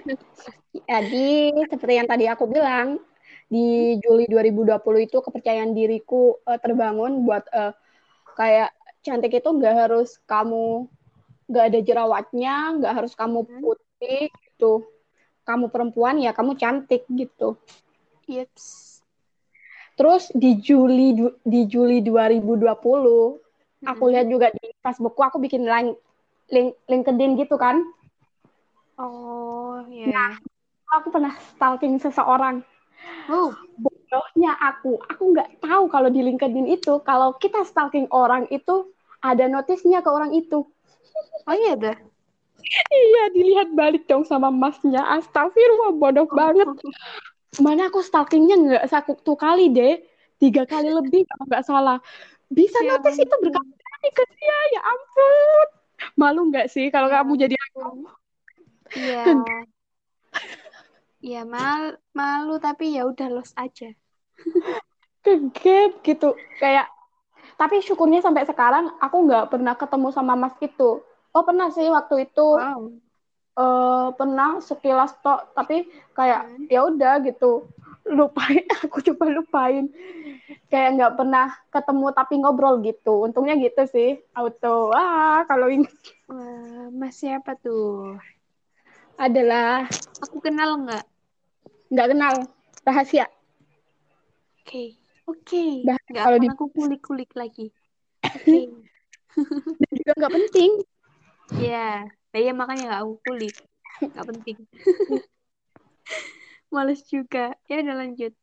Jadi, 0.86 1.58
seperti 1.65 1.93
yang 1.98 2.06
tadi 2.06 2.30
aku 2.30 2.46
bilang, 2.46 3.02
di 3.50 3.98
Juli 3.98 4.30
2020 4.30 4.78
itu 5.10 5.17
kepercayaan 5.17 5.74
diriku 5.74 6.38
uh, 6.46 6.62
terbangun 6.62 7.26
buat 7.26 7.50
uh, 7.50 7.74
kayak 8.38 8.78
cantik 9.02 9.41
itu 9.41 9.50
nggak 9.50 9.89
harus 9.89 10.22
kamu 10.30 10.86
nggak 11.50 11.65
ada 11.74 11.80
jerawatnya, 11.82 12.56
nggak 12.78 12.93
harus 12.93 13.17
kamu 13.17 13.41
putih 13.58 14.30
gitu. 14.30 14.86
Kamu 15.41 15.74
perempuan 15.74 16.22
ya 16.22 16.38
kamu 16.38 16.62
cantik 16.62 17.10
gitu. 17.10 17.58
Yeps. 18.30 19.02
Terus 19.98 20.30
di 20.30 20.62
Juli 20.62 21.17
di 21.41 21.62
Juli 21.65 22.06
2020 22.06 22.70
aku 23.82 24.04
lihat 24.13 24.30
juga 24.30 24.54
di 24.54 24.70
Facebookku 24.78 25.26
aku 25.26 25.41
bikin 25.41 25.65
link, 26.51 26.75
link 26.88 27.05
LinkedIn 27.07 27.31
gitu 27.43 27.55
kan. 27.60 27.83
Oh, 28.97 29.83
ya. 29.91 30.10
Nah, 30.10 30.31
aku 30.97 31.13
pernah 31.13 31.36
stalking 31.53 32.01
seseorang. 32.01 32.65
Oh, 33.29 33.53
bodohnya 33.77 34.55
aku, 34.57 34.97
aku 35.05 35.23
nggak 35.36 35.62
tahu 35.62 35.91
kalau 35.91 36.10
di 36.10 36.23
LinkedIn 36.23 36.65
itu 36.71 36.97
kalau 37.03 37.36
kita 37.38 37.62
stalking 37.67 38.07
orang 38.10 38.47
itu 38.49 38.89
ada 39.21 39.45
notisnya 39.51 39.99
ke 40.01 40.10
orang 40.10 40.33
itu. 40.33 40.65
Oh 41.47 41.55
iya 41.55 41.75
dah. 41.75 41.97
iya, 42.91 43.23
dilihat 43.31 43.69
balik 43.75 44.07
dong 44.10 44.27
sama 44.27 44.51
masnya. 44.51 45.03
Astagfirullah, 45.19 45.95
bodoh 45.95 46.27
banget. 46.27 46.67
Mana 47.63 47.88
aku 47.88 48.03
stalkingnya 48.03 48.55
nggak 48.60 48.86
satu 48.91 49.33
kali 49.36 49.71
deh, 49.71 50.03
tiga 50.41 50.67
kali 50.67 50.91
lebih 50.91 51.23
kalau 51.27 51.45
nggak 51.47 51.65
salah. 51.65 51.97
Bisa 52.47 52.79
Ya 52.83 52.95
notis 52.95 53.19
itu 53.19 53.36
berkali-kali 53.43 54.10
ke 54.15 54.23
dia, 54.36 54.57
ya 54.75 54.81
ampun. 54.88 55.77
Malu 56.19 56.39
nggak 56.49 56.67
sih 56.73 56.86
kalau 56.93 57.07
Ya 57.10 57.21
kamu 57.21 57.33
jadi 57.43 57.55
aku? 57.65 57.79
Iya. 58.97 59.23
Iya 61.27 61.41
mal 61.53 61.81
malu 62.17 62.51
tapi 62.62 62.83
ya 62.95 63.01
udah 63.10 63.27
los 63.36 63.51
aja. 63.57 63.89
Kegep 65.25 65.91
gitu, 66.05 66.29
kayak. 66.62 66.88
Tapi 67.57 67.81
syukurnya 67.81 68.21
sampai 68.21 68.45
sekarang 68.45 68.86
aku 69.01 69.17
nggak 69.25 69.49
pernah 69.49 69.73
ketemu 69.73 70.07
sama 70.13 70.33
mas 70.38 70.53
itu. 70.62 71.01
Oh 71.33 71.43
pernah 71.47 71.67
sih 71.73 71.89
waktu 71.89 72.29
itu. 72.29 72.47
Wow. 72.53 72.81
uh, 73.57 74.13
pernah 74.13 74.62
sekilas 74.62 75.17
tok 75.25 75.51
tapi 75.57 75.89
kayak 76.13 76.45
Hmm. 76.45 76.65
ya 76.69 76.79
udah 76.86 77.13
gitu 77.25 77.65
lupain 78.10 78.63
aku 78.84 79.04
coba 79.04 79.26
lupain 79.30 79.86
kayak 80.67 81.00
nggak 81.00 81.13
pernah 81.15 81.48
ketemu 81.70 82.06
tapi 82.12 82.34
ngobrol 82.39 82.80
gitu 82.82 83.24
untungnya 83.24 83.56
gitu 83.60 83.84
sih 83.88 84.10
auto 84.32 84.91
ah 84.91 85.43
kalau 85.43 85.67
ini 85.67 85.88
Wah, 86.28 86.91
Mas 86.91 87.15
siapa 87.17 87.56
tuh? 87.56 88.20
adalah 89.15 89.88
Aku 90.28 90.43
kenal 90.43 90.84
nggak? 90.84 91.04
nggak 91.88 92.08
kenal 92.12 92.34
rahasia 92.84 93.26
Oke. 94.67 95.00
Oke. 95.24 95.88
Bah- 95.88 95.96
Nggak 96.12 96.24
kalau 96.28 96.38
di- 96.43 96.52
aku 96.52 96.65
kulik-kulik 96.76 97.32
lagi. 97.32 97.72
Oke. 98.36 98.67
dan 99.80 99.91
juga 99.96 100.13
nggak 100.20 100.34
penting 100.36 100.72
Iya. 101.56 102.12
Nah, 102.12 102.39
iya 102.43 102.52
makanya 102.52 102.84
nggak 102.91 103.02
aku 103.08 103.15
kulik. 103.24 103.56
Nggak 104.04 104.28
penting. 104.28 104.58
Males 106.78 107.02
juga. 107.10 107.58
Ya 107.70 107.82
udah 107.82 107.96
lanjut. 108.02 108.34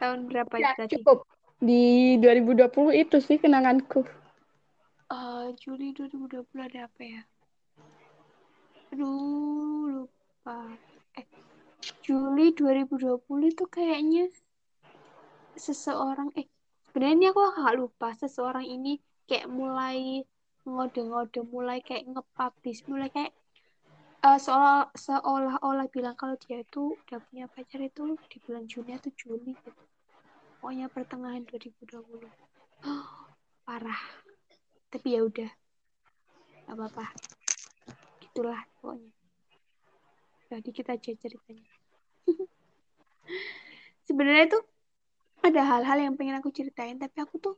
Tahun 0.00 0.20
berapa 0.28 0.54
ya 0.60 0.70
itu 0.76 0.76
tadi? 0.76 0.94
cukup 1.00 1.18
di 1.56 1.82
2020 2.20 2.92
itu 2.92 3.16
sih 3.24 3.40
kenanganku 3.40 4.04
Eh, 5.16 5.46
Juli 5.62 5.94
2020 5.96 6.62
ada 6.68 6.78
apa 6.90 7.00
ya? 7.00 7.22
Aduh, 8.92 9.86
lupa. 9.88 10.58
Eh, 11.16 11.26
Juli 12.04 12.52
2020 12.52 13.46
itu 13.54 13.64
kayaknya 13.70 14.28
seseorang 15.56 16.28
eh 16.36 16.46
sebenarnya 16.90 17.32
aku 17.32 17.42
agak 17.50 17.74
lupa 17.80 18.08
seseorang 18.20 18.66
ini 18.66 19.00
kayak 19.28 19.48
mulai 19.48 19.98
ngode-ngode 20.66 21.40
mulai 21.54 21.78
kayak 21.86 22.04
nge-publish 22.12 22.80
mulai 22.90 23.08
kayak 23.14 23.32
eh, 24.24 24.38
seolah 24.40 24.88
seolah-olah 24.96 25.86
bilang 25.92 26.16
kalau 26.16 26.36
dia 26.40 26.62
itu 26.64 26.96
udah 26.96 27.20
punya 27.28 27.44
pacar 27.50 27.80
itu 27.82 28.16
di 28.30 28.36
bulan 28.44 28.64
Juni 28.64 28.96
atau 28.96 29.12
Juli 29.12 29.52
gitu. 29.52 29.82
Pokoknya 30.60 30.86
pertengahan 30.88 31.44
2020. 31.44 32.24
parah. 33.66 34.00
Tapi 34.88 35.08
ya 35.12 35.20
udah. 35.26 35.50
Gak 36.66 36.74
apa-apa. 36.74 37.06
Gitulah 38.22 38.60
pokoknya. 38.80 39.12
Udah 40.46 40.58
dikit 40.62 40.86
aja 40.88 41.10
ceritanya. 41.14 41.72
Sebenarnya 44.06 44.46
tuh 44.54 44.62
ada 45.46 45.62
hal-hal 45.62 45.98
yang 46.10 46.14
pengen 46.18 46.42
aku 46.42 46.50
ceritain 46.50 46.98
tapi 46.98 47.22
aku 47.22 47.38
tuh 47.38 47.54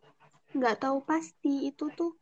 nggak 0.52 0.80
tahu 0.80 1.00
pasti 1.04 1.72
itu 1.72 1.88
tuh 1.96 2.16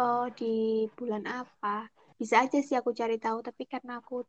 uh, 0.00 0.28
di 0.32 0.84
bulan 0.96 1.28
apa 1.28 1.88
bisa 2.20 2.44
aja 2.44 2.60
sih 2.60 2.76
aku 2.76 2.92
cari 2.92 3.16
tahu 3.16 3.40
tapi 3.40 3.64
karena 3.64 4.04
aku 4.04 4.28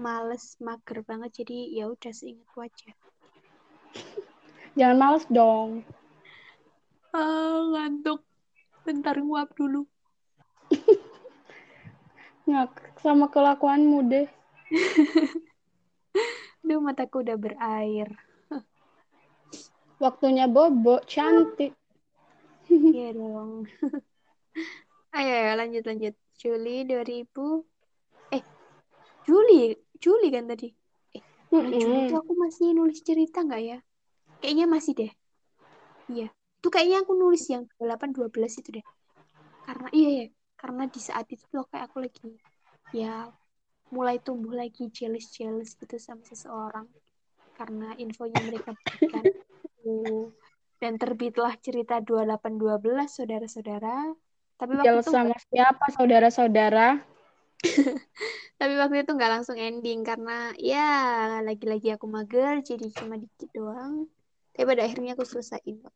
males 0.00 0.56
mager 0.64 1.04
banget 1.04 1.44
jadi 1.44 1.58
ya 1.76 1.84
udah 1.92 2.12
seingatku 2.16 2.64
aja 2.64 2.90
jangan 4.72 4.96
males 4.96 5.24
dong 5.28 5.84
uh, 7.12 7.60
ngantuk 7.76 8.24
bentar 8.88 9.20
nguap 9.20 9.52
dulu 9.52 9.84
nggak 12.48 12.96
sama 13.04 13.28
kelakuanmu 13.28 13.98
deh 14.08 14.28
Duh, 16.62 16.78
mataku 16.78 17.26
udah 17.26 17.34
berair. 17.34 18.08
Waktunya 19.98 20.46
bobo, 20.46 21.02
cantik. 21.10 21.74
Iya 22.70 23.18
dong. 23.18 23.66
Ayo, 25.12 25.28
ayo, 25.28 25.52
lanjut, 25.60 25.84
lanjut. 25.84 26.14
Juli 26.38 26.86
2000... 26.86 28.34
Eh, 28.34 28.42
Juli, 29.26 29.72
Juli 29.98 30.28
kan 30.32 30.44
tadi? 30.48 30.68
Eh, 31.16 31.22
mm 31.52 31.58
-hmm. 31.58 31.80
Juli 31.80 31.98
itu 32.08 32.14
aku 32.18 32.32
masih 32.36 32.66
nulis 32.76 33.00
cerita 33.04 33.44
nggak 33.44 33.62
ya? 33.62 33.78
Kayaknya 34.42 34.66
masih 34.66 34.92
deh. 34.96 35.12
Iya. 36.10 36.28
Itu 36.32 36.68
kayaknya 36.70 37.02
aku 37.04 37.12
nulis 37.14 37.44
yang 37.50 37.66
8-12 37.78 38.62
itu 38.62 38.68
deh. 38.80 38.86
Karena, 39.66 39.88
iya 39.94 40.10
ya. 40.10 40.26
Karena 40.58 40.86
di 40.86 41.00
saat 41.02 41.26
itu 41.30 41.42
loh 41.54 41.66
kayak 41.66 41.90
aku 41.90 42.06
lagi 42.06 42.38
ya 42.92 43.32
mulai 43.92 44.20
tumbuh 44.20 44.52
lagi 44.52 44.88
jealous-jealous 44.92 45.76
gitu 45.76 45.96
sama 45.96 46.24
seseorang 46.24 46.88
karena 47.56 47.96
infonya 48.00 48.40
mereka 48.44 48.72
berikan 48.76 49.24
dan 50.82 50.92
terbitlah 50.96 51.56
cerita 51.60 52.00
2812 52.00 53.08
saudara-saudara 53.08 54.12
tapi 54.62 54.78
waktu 54.78 55.02
itu 55.02 55.10
sama 55.10 55.34
gak... 55.34 55.42
siapa 55.50 55.86
saudara-saudara 55.98 56.88
tapi 58.62 58.74
waktu 58.78 59.02
itu 59.02 59.10
nggak 59.10 59.32
langsung 59.34 59.58
ending 59.58 60.06
karena 60.06 60.54
ya 60.54 60.90
lagi-lagi 61.42 61.98
aku 61.98 62.06
mager 62.06 62.62
jadi 62.62 62.86
cuma 62.94 63.18
dikit 63.18 63.50
doang 63.50 64.06
tapi 64.54 64.62
pada 64.70 64.86
akhirnya 64.86 65.18
aku 65.18 65.26
selesaiin 65.26 65.82
kok 65.82 65.94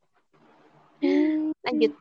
hmm. 1.07 1.55
lanjut 1.63 1.95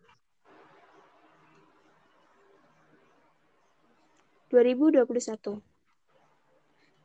2021 4.49 5.61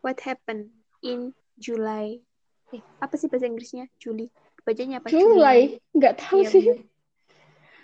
What 0.01 0.17
happened 0.25 0.73
in 1.05 1.37
July? 1.61 2.25
Eh, 2.73 2.81
apa 3.05 3.21
sih 3.21 3.29
bahasa 3.29 3.45
Inggrisnya? 3.45 3.85
Juli. 4.01 4.33
Bacanya 4.65 5.05
apa? 5.05 5.13
July? 5.13 5.77
Nggak 5.93 6.15
tahu 6.25 6.41
ya, 6.41 6.49
sih. 6.49 6.65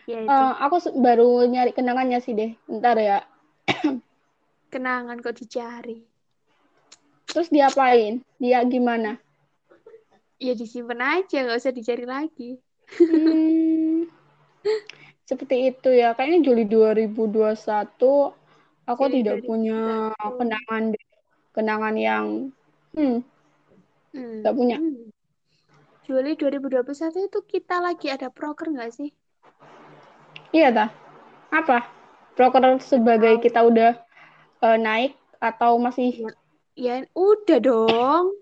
Ya, 0.06 0.22
itu. 0.22 0.30
Uh, 0.30 0.54
aku 0.62 0.76
baru 1.02 1.42
nyari 1.50 1.74
kenangannya 1.74 2.22
sih 2.22 2.32
deh. 2.32 2.54
Ntar 2.70 2.96
ya. 3.02 3.18
Kenangan 4.72 5.18
kok 5.18 5.34
dicari. 5.34 6.02
Terus 7.26 7.50
diapain? 7.50 8.22
Dia 8.38 8.62
gimana? 8.62 9.18
Ya 10.38 10.54
disimpan 10.54 11.22
aja, 11.22 11.42
nggak 11.42 11.58
usah 11.58 11.74
dicari 11.74 12.06
lagi. 12.06 12.50
hmm, 12.86 14.06
seperti 15.28 15.74
itu 15.74 15.90
ya. 15.90 16.14
Kayaknya 16.14 16.38
Juli 16.46 16.64
2021 16.70 17.10
aku 18.86 19.02
Juli 19.10 19.14
tidak 19.18 19.36
2021. 19.42 19.50
punya 19.50 19.80
kenangan 20.14 20.82
deh 20.94 21.04
kenangan 21.56 21.94
yang 21.96 22.26
hmm, 22.94 23.18
hmm. 24.12 24.44
gak 24.44 24.54
punya. 24.54 24.76
Hmm. 24.78 25.08
Juli 26.06 26.38
2021 26.38 27.26
itu 27.26 27.38
kita 27.48 27.82
lagi 27.82 28.12
ada 28.12 28.30
proker 28.30 28.70
nggak 28.70 28.92
sih? 28.94 29.10
Iya 30.56 30.72
ta. 30.72 30.86
Apa? 31.52 31.84
Proker 32.32 32.80
sebagai 32.80 33.36
oh. 33.36 33.40
kita 33.44 33.60
udah 33.60 33.92
uh, 34.64 34.78
naik 34.80 35.12
atau 35.36 35.76
masih? 35.76 36.24
Ya, 36.72 37.04
ya 37.04 37.08
udah 37.12 37.58
dong. 37.60 38.32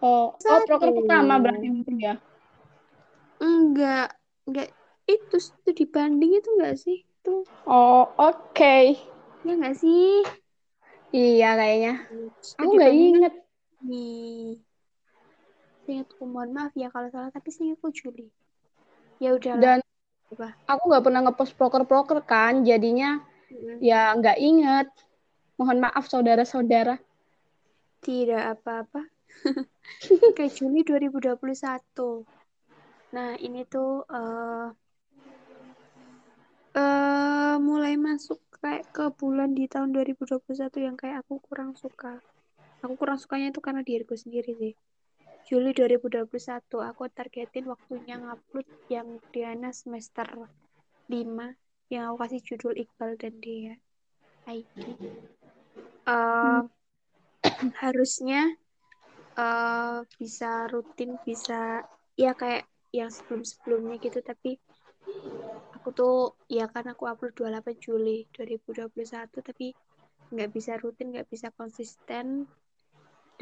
Oh, 0.00 0.32
oh 0.32 0.60
proker 0.64 0.90
pertama 1.04 1.36
berarti 1.36 1.68
itu 1.68 1.92
ya? 2.00 2.16
Enggak, 3.44 4.16
enggak 4.48 4.72
itu 5.04 5.36
itu 5.36 5.70
dibanding 5.84 6.32
itu 6.40 6.48
enggak 6.56 6.80
sih? 6.80 7.04
Itu. 7.04 7.44
Oh, 7.68 8.08
oke. 8.16 8.56
Okay. 8.56 8.96
Ya 9.44 9.52
enggak 9.52 9.76
sih? 9.76 10.24
Iya 11.12 11.60
kayaknya. 11.60 11.94
Aku 12.56 12.72
nggak 12.72 12.94
inget. 12.96 13.34
Nih. 13.84 14.64
Ingatku 15.84 16.24
mohon 16.24 16.56
maaf 16.56 16.72
ya 16.72 16.88
kalau 16.88 17.12
salah 17.12 17.28
tapi 17.28 17.52
ingatku 17.52 17.92
Juli. 17.92 18.32
Ya 19.20 19.36
udah. 19.36 19.60
Dan 19.60 19.78
apa? 20.32 20.48
aku 20.66 20.82
nggak 20.88 21.04
pernah 21.04 21.20
ngepost 21.28 21.52
proker-proker 21.54 22.18
kan, 22.24 22.64
jadinya 22.64 23.20
hmm. 23.52 23.78
ya 23.84 24.12
nggak 24.16 24.38
inget. 24.40 24.88
Mohon 25.60 25.88
maaf 25.88 26.08
saudara-saudara. 26.08 26.96
Tidak 28.02 28.42
apa-apa. 28.56 29.06
Oke, 30.32 30.44
Juli 30.50 30.82
2021. 30.82 31.38
Nah, 33.12 33.36
ini 33.36 33.62
tuh 33.68 34.02
uh, 34.08 34.72
uh, 36.74 37.54
mulai 37.60 37.94
masuk 38.00 38.40
kayak 38.62 38.88
ke 38.94 39.04
bulan 39.18 39.52
di 39.52 39.68
tahun 39.68 39.92
2021 39.92 40.48
yang 40.80 40.96
kayak 40.96 41.26
aku 41.26 41.38
kurang 41.44 41.76
suka. 41.76 42.18
Aku 42.82 42.98
kurang 42.98 43.18
sukanya 43.20 43.54
itu 43.54 43.60
karena 43.62 43.84
diriku 43.84 44.16
sendiri 44.16 44.56
sih. 44.58 44.74
Juli 45.52 45.76
2021 45.76 46.32
aku 46.80 47.12
targetin 47.12 47.68
waktunya 47.68 48.16
ngupload 48.16 48.64
yang 48.88 49.20
Diana 49.36 49.68
semester 49.68 50.24
5 50.32 51.12
yang 51.92 52.08
aku 52.08 52.16
kasih 52.24 52.40
judul 52.40 52.72
Iqbal 52.72 53.20
dan 53.20 53.36
dia 53.36 53.76
ID. 54.48 54.96
Uh, 56.08 56.64
hmm. 57.44 57.68
harusnya 57.84 58.56
uh, 59.36 60.00
bisa 60.16 60.72
rutin 60.72 61.20
bisa 61.20 61.84
ya 62.16 62.32
kayak 62.32 62.64
yang 62.96 63.12
sebelum-sebelumnya 63.12 64.00
gitu 64.00 64.24
tapi 64.24 64.56
aku 65.76 65.92
tuh 65.92 66.16
ya 66.48 66.64
kan 66.72 66.88
aku 66.88 67.04
upload 67.04 67.36
28 67.36 67.76
Juli 67.76 68.24
2021 68.32 68.88
tapi 69.28 69.76
nggak 70.32 70.48
bisa 70.48 70.80
rutin 70.80 71.12
nggak 71.12 71.28
bisa 71.28 71.52
konsisten 71.52 72.48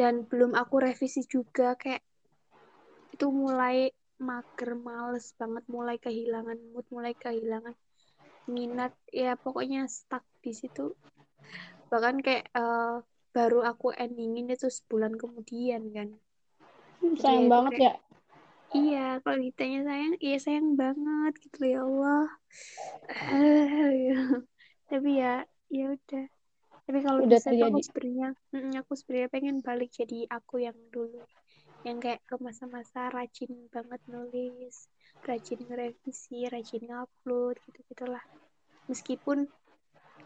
dan 0.00 0.24
belum 0.24 0.56
aku 0.56 0.80
revisi 0.80 1.28
juga 1.28 1.76
kayak 1.76 2.00
itu 3.12 3.28
mulai 3.28 3.92
mager 4.16 4.72
males 4.80 5.36
banget 5.36 5.64
mulai 5.68 6.00
kehilangan 6.00 6.56
mood 6.72 6.88
mulai 6.88 7.12
kehilangan 7.12 7.76
minat. 8.48 8.96
Ya 9.12 9.36
pokoknya 9.36 9.84
stuck 9.92 10.24
di 10.40 10.56
situ. 10.56 10.96
Bahkan 11.92 12.24
kayak 12.24 12.48
uh, 12.56 13.04
baru 13.36 13.60
aku 13.68 13.92
endingin 13.92 14.48
itu 14.48 14.72
sebulan 14.72 15.20
kemudian 15.20 15.92
kan. 15.92 16.08
Sayang 17.20 17.52
banget 17.52 17.72
kayak, 17.76 17.84
ya. 17.84 17.94
Iya, 18.70 19.06
kalau 19.26 19.38
ditanya 19.42 19.80
sayang, 19.82 20.14
iya 20.22 20.38
sayang 20.40 20.68
banget 20.80 21.34
gitu 21.44 21.60
ya 21.68 21.84
Allah. 21.84 22.24
Uh, 23.28 24.16
Tapi 24.88 25.10
ya, 25.20 25.44
ya 25.68 25.84
udah. 25.92 26.39
Tapi 26.90 27.06
kalau 27.06 27.22
udah 27.22 27.38
bisa 27.38 27.54
terjadi. 27.54 27.70
aku 27.70 27.80
sebenarnya, 27.86 28.28
aku 28.82 28.92
sebenarnya 28.98 29.30
pengen 29.30 29.56
balik 29.62 29.94
jadi 29.94 30.26
aku 30.26 30.58
yang 30.58 30.74
dulu, 30.90 31.22
yang 31.86 32.02
kayak 32.02 32.18
ke 32.26 32.34
masa-masa 32.42 33.06
rajin 33.14 33.70
banget 33.70 34.02
nulis, 34.10 34.90
rajin 35.22 35.62
ngerevisi, 35.70 36.50
rajin 36.50 36.82
ngupload 36.90 37.62
gitu 37.62 37.78
gitulah. 37.94 38.24
Meskipun 38.90 39.46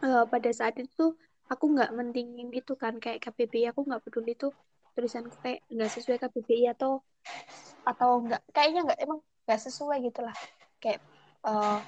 uh, 0.01 0.25
pada 0.25 0.51
saat 0.57 0.81
itu 0.81 1.13
aku 1.53 1.65
nggak 1.77 1.93
mentingin 1.93 2.49
itu 2.49 2.73
kan 2.81 2.97
kayak 2.97 3.21
KBBI 3.21 3.77
aku 3.77 3.85
nggak 3.85 4.01
peduli 4.01 4.33
tuh 4.33 4.57
tulisanku 4.97 5.37
kayak 5.45 5.61
nggak 5.69 5.93
sesuai 5.93 6.17
KBBI 6.17 6.73
atau 6.73 7.05
atau 7.85 8.25
enggak 8.25 8.41
kayaknya 8.57 8.89
enggak 8.89 9.01
emang 9.05 9.21
enggak 9.45 9.61
sesuai 9.69 10.01
gitu 10.01 10.25
lah 10.25 10.37
kayak 10.81 11.05
uh, 11.45 11.85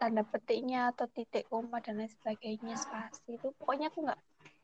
tanda 0.00 0.24
petiknya 0.24 0.88
atau 0.96 1.04
titik 1.12 1.44
koma 1.52 1.84
dan 1.84 2.00
lain 2.00 2.08
sebagainya 2.08 2.74
spasi 2.80 3.36
itu. 3.36 3.52
Pokoknya 3.60 3.92
aku 3.92 4.08
nggak 4.08 4.20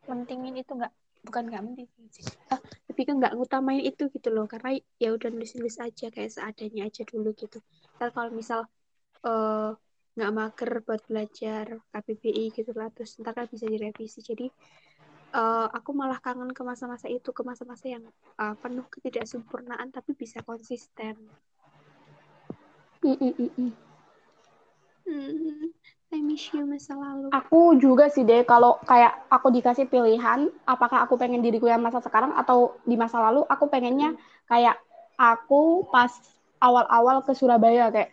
mentingin 0.09 0.57
itu 0.57 0.73
nggak 0.73 0.93
bukan 1.27 1.45
nggak 1.51 1.63
penting 1.67 1.89
uh, 2.55 2.61
lebih 2.87 3.05
ke 3.11 3.13
nggak 3.19 3.33
ngutamain 3.35 3.83
itu 3.83 4.07
gitu 4.15 4.29
loh 4.31 4.47
karena 4.47 4.79
ya 5.03 5.11
udah 5.11 5.27
nulis 5.35 5.59
nulis 5.59 5.77
aja 5.83 6.07
kayak 6.09 6.31
seadanya 6.33 6.89
aja 6.89 7.03
dulu 7.05 7.35
gitu. 7.37 7.61
Ntar 7.99 8.15
kalau 8.17 8.31
misal 8.33 8.65
uh, 9.27 9.77
nggak 10.17 10.33
mager 10.33 10.71
buat 10.87 11.03
belajar 11.05 11.67
KBBI 11.93 12.45
gitu 12.57 12.73
lah 12.73 12.89
terus 12.95 13.21
ntar 13.21 13.37
kan 13.37 13.45
bisa 13.51 13.69
direvisi. 13.69 14.25
Jadi 14.25 14.49
uh, 15.37 15.69
aku 15.69 15.93
malah 15.93 16.23
kangen 16.23 16.55
ke 16.57 16.63
masa-masa 16.65 17.11
itu 17.11 17.35
ke 17.35 17.43
masa-masa 17.45 17.91
yang 17.91 18.05
uh, 18.41 18.55
penuh 18.57 18.87
ketidaksempurnaan 18.89 19.93
tapi 19.93 20.17
bisa 20.17 20.41
konsisten. 20.47 21.19
Hmm, 25.07 25.71
I 26.11 26.19
miss 26.19 26.51
you 26.51 26.67
masa 26.67 26.99
lalu. 26.99 27.31
Aku 27.31 27.79
juga 27.79 28.11
sih 28.11 28.27
deh 28.27 28.43
kalau 28.43 28.83
kayak 28.83 29.31
aku 29.31 29.55
dikasih 29.55 29.87
pilihan 29.87 30.51
apakah 30.67 31.07
aku 31.07 31.15
pengen 31.15 31.41
diriku 31.41 31.71
yang 31.71 31.83
masa 31.83 32.03
sekarang 32.03 32.35
atau 32.35 32.75
di 32.83 32.99
masa 32.99 33.23
lalu 33.23 33.47
aku 33.47 33.71
pengennya 33.71 34.15
hmm. 34.15 34.21
kayak 34.51 34.77
aku 35.17 35.87
pas 35.89 36.13
awal-awal 36.61 37.25
ke 37.25 37.33
Surabaya 37.33 37.89
kayak 37.93 38.11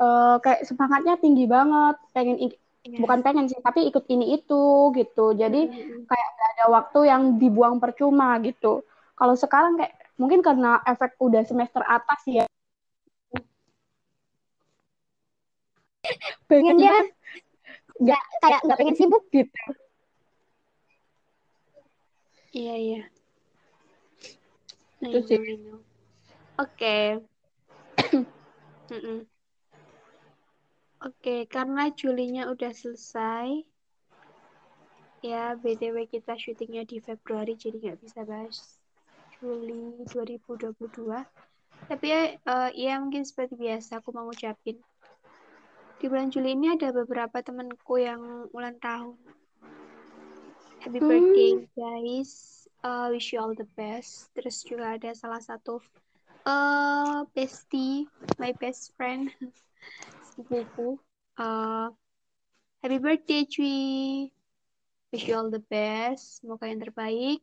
uh, 0.00 0.36
kayak 0.40 0.66
semangatnya 0.66 1.14
tinggi 1.20 1.44
banget 1.48 1.96
pengen 2.12 2.36
yeah. 2.40 3.00
bukan 3.00 3.20
pengen 3.24 3.46
sih 3.48 3.58
tapi 3.60 3.88
ikut 3.88 4.04
ini 4.10 4.36
itu 4.40 4.92
gitu 4.96 5.32
jadi 5.36 5.60
mm-hmm. 5.68 6.04
kayak 6.08 6.28
gak 6.36 6.50
ada 6.58 6.64
waktu 6.72 6.98
yang 7.08 7.22
dibuang 7.40 7.80
percuma 7.80 8.36
gitu 8.44 8.84
kalau 9.14 9.34
sekarang 9.38 9.78
kayak 9.78 9.94
mungkin 10.20 10.44
karena 10.44 10.78
efek 10.86 11.18
udah 11.18 11.42
semester 11.42 11.82
atas 11.82 12.20
ya 12.26 12.44
pengen 16.50 16.76
dia 16.80 16.94
nggak 18.00 18.22
kayak 18.42 18.60
nggak 18.66 18.78
pengen 18.78 18.96
sibuk. 18.98 19.24
gitu. 19.30 19.60
Iya 22.54 22.74
iya. 22.78 23.02
Itu 25.02 25.18
sih. 25.26 25.38
oke. 26.56 26.98
Oke, 31.04 31.44
karena 31.52 31.92
Julinya 31.92 32.48
udah 32.48 32.72
selesai, 32.72 33.60
ya 35.20 35.52
BTW 35.52 36.08
kita 36.08 36.32
syutingnya 36.32 36.88
di 36.88 36.96
Februari, 36.96 37.60
jadi 37.60 37.76
nggak 37.76 38.00
bisa 38.00 38.24
bahas 38.24 38.80
Juli 39.36 40.00
2022. 40.08 41.28
Tapi 41.84 42.06
ya, 42.08 42.22
uh, 42.48 42.70
ya 42.72 42.96
mungkin 43.04 43.28
seperti 43.28 43.52
biasa, 43.60 44.00
aku 44.00 44.16
mau 44.16 44.32
ucapin. 44.32 44.80
Di 46.04 46.12
bulan 46.12 46.28
Juli 46.28 46.52
ini 46.52 46.68
ada 46.68 46.92
beberapa 46.92 47.40
temanku 47.40 47.96
yang 47.96 48.44
ulang 48.52 48.76
tahun. 48.76 49.16
Happy 50.84 51.00
hmm. 51.00 51.08
birthday, 51.08 51.52
guys. 51.72 52.32
Uh, 52.84 53.08
wish 53.08 53.32
you 53.32 53.40
all 53.40 53.56
the 53.56 53.64
best. 53.72 54.28
Terus 54.36 54.60
juga 54.68 55.00
ada 55.00 55.16
salah 55.16 55.40
satu 55.40 55.80
uh, 56.44 57.24
bestie, 57.32 58.04
my 58.36 58.52
best 58.60 58.92
friend. 59.00 59.32
sepupuku. 60.28 61.00
Uh, 61.40 61.88
happy 62.84 63.00
birthday, 63.00 63.48
Cui. 63.48 64.28
Wish 65.08 65.24
you 65.24 65.40
all 65.40 65.48
the 65.48 65.64
best. 65.72 66.44
Semoga 66.44 66.68
yang 66.68 66.84
terbaik. 66.84 67.40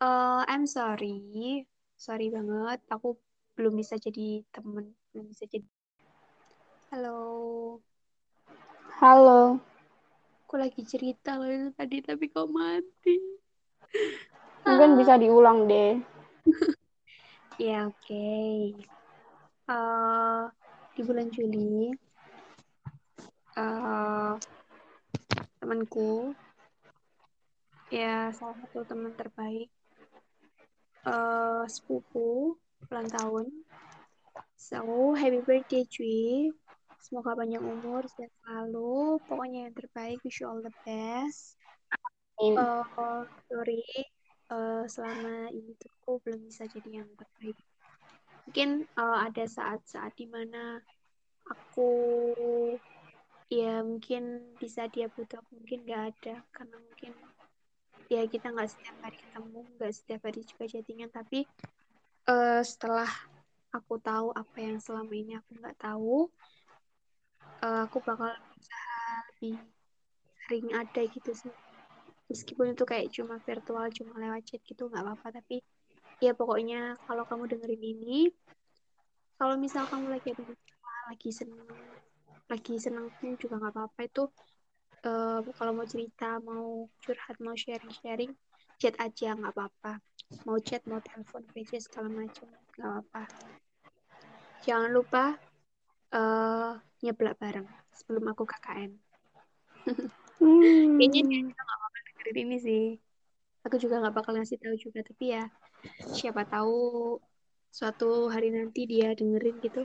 Uh, 0.00 0.48
I'm 0.48 0.64
sorry. 0.64 1.68
Sorry 2.00 2.32
banget. 2.32 2.80
Aku 2.88 3.20
belum 3.52 3.76
bisa 3.76 4.00
jadi 4.00 4.40
temen. 4.48 4.96
Belum 5.12 5.28
bisa 5.28 5.44
jadi... 5.44 5.68
Halo. 6.88 7.67
Halo. 8.98 9.62
Aku 10.42 10.58
lagi 10.58 10.82
cerita 10.82 11.38
loh 11.38 11.46
itu 11.46 11.70
tadi, 11.70 12.02
tapi 12.02 12.26
kau 12.34 12.50
mati. 12.50 13.14
Mungkin 14.66 14.98
bisa 14.98 15.14
diulang 15.14 15.70
deh. 15.70 16.02
ya, 17.62 17.86
oke. 17.86 17.94
Okay. 18.02 18.74
Uh, 19.70 20.50
di 20.98 21.06
bulan 21.06 21.30
Juli, 21.30 21.94
uh, 23.54 24.34
temanku 25.62 26.34
ya 27.94 28.34
salah 28.34 28.58
satu 28.66 28.82
teman 28.82 29.14
terbaik 29.14 29.70
uh, 31.06 31.62
sepupu 31.70 32.58
ulang 32.90 33.08
tahun 33.08 33.46
so 34.58 35.14
happy 35.14 35.38
birthday 35.40 35.86
cuy 35.86 36.50
semoga 36.98 37.38
panjang 37.38 37.64
umur 37.64 38.04
sehat 38.10 38.32
selalu. 38.44 39.22
Pokoknya 39.24 39.70
yang 39.70 39.74
terbaik 39.74 40.18
wish 40.22 40.42
you 40.42 40.46
all 40.50 40.60
the 40.60 40.74
best. 40.84 41.56
Uh, 42.38 43.26
sorry 43.50 43.82
uh, 44.52 44.84
selama 44.86 45.50
ini 45.50 45.74
tuh 45.76 45.90
aku 46.00 46.12
belum 46.24 46.40
bisa 46.48 46.64
jadi 46.68 47.02
yang 47.02 47.10
terbaik. 47.14 47.58
Mungkin 48.48 48.68
uh, 48.96 49.18
ada 49.28 49.44
saat-saat 49.44 50.16
di 50.16 50.24
mana 50.28 50.80
aku 51.48 51.90
ya 53.48 53.80
mungkin 53.80 54.54
bisa 54.60 54.88
dia 54.92 55.08
butuh 55.12 55.40
mungkin 55.52 55.84
nggak 55.84 56.02
ada. 56.14 56.34
Karena 56.52 56.76
mungkin 56.80 57.12
ya 58.08 58.24
kita 58.24 58.52
nggak 58.52 58.70
setiap 58.72 58.96
hari 59.04 59.18
ketemu 59.20 59.60
nggak 59.76 59.92
setiap 59.92 60.20
hari 60.24 60.40
juga 60.44 60.64
chattingan. 60.64 61.10
Tapi 61.12 61.44
uh, 62.28 62.62
setelah 62.64 63.10
aku 63.68 64.00
tahu 64.00 64.32
apa 64.32 64.56
yang 64.64 64.80
selama 64.80 65.12
ini 65.12 65.36
aku 65.36 65.60
nggak 65.60 65.76
tahu 65.76 66.32
uh, 67.64 67.86
aku 67.86 67.98
bakal 68.02 68.30
berusaha 68.30 69.02
lebih 69.34 69.56
sering 70.46 70.66
ada 70.72 71.02
gitu 71.04 71.30
sih. 71.34 71.54
Meskipun 72.28 72.76
itu 72.76 72.84
kayak 72.84 73.08
cuma 73.12 73.40
virtual 73.40 73.88
cuma 73.92 74.12
lewat 74.20 74.42
chat 74.48 74.60
gitu 74.64 74.88
nggak 74.88 75.02
apa-apa. 75.04 75.40
Tapi 75.40 75.60
ya 76.18 76.34
pokoknya 76.34 76.98
kalau 77.06 77.24
kamu 77.28 77.44
dengerin 77.56 77.82
ini 77.82 78.18
kalau 79.38 79.54
misal 79.54 79.86
kamu 79.86 80.10
lagi 80.10 80.34
ada 80.34 80.42
lagi 81.08 81.30
seneng 81.30 81.62
lagi 82.50 82.74
seneng 82.80 83.06
pun 83.20 83.36
juga 83.36 83.60
nggak 83.60 83.72
apa-apa. 83.76 84.00
Itu 84.08 84.24
uh, 85.04 85.40
kalau 85.56 85.72
mau 85.76 85.86
cerita 85.86 86.40
mau 86.42 86.88
curhat 87.04 87.36
mau 87.38 87.54
sharing-sharing 87.54 88.32
chat 88.80 88.94
aja 88.98 89.36
nggak 89.36 89.52
apa-apa. 89.52 90.00
Mau 90.44 90.58
chat 90.60 90.84
mau 90.88 91.00
telepon 91.00 91.44
VC 91.52 91.80
segala 91.80 92.08
macam 92.08 92.48
nggak 92.76 92.88
apa-apa. 92.88 93.22
Jangan 94.64 94.90
lupa 94.90 95.24
uh, 96.12 96.72
nyeblak 97.04 97.38
bareng 97.38 97.68
sebelum 97.94 98.24
aku 98.32 98.44
KKN 98.46 98.92
hmm. 100.40 100.98
kayaknya 100.98 101.20
dia 101.24 101.40
juga 101.42 101.60
nggak 101.64 101.78
bakal 101.82 102.00
dengerin 102.06 102.38
ini 102.44 102.56
sih. 102.60 102.84
Aku 103.66 103.76
juga 103.76 103.94
nggak 104.00 104.14
bakal 104.14 104.32
ngasih 104.38 104.58
tahu 104.60 104.74
juga 104.78 105.00
tapi 105.04 105.24
ya 105.34 105.44
siapa 106.14 106.42
tahu 106.48 107.16
suatu 107.68 108.32
hari 108.32 108.54
nanti 108.54 108.88
dia 108.88 109.12
dengerin 109.12 109.56
gitu. 109.60 109.82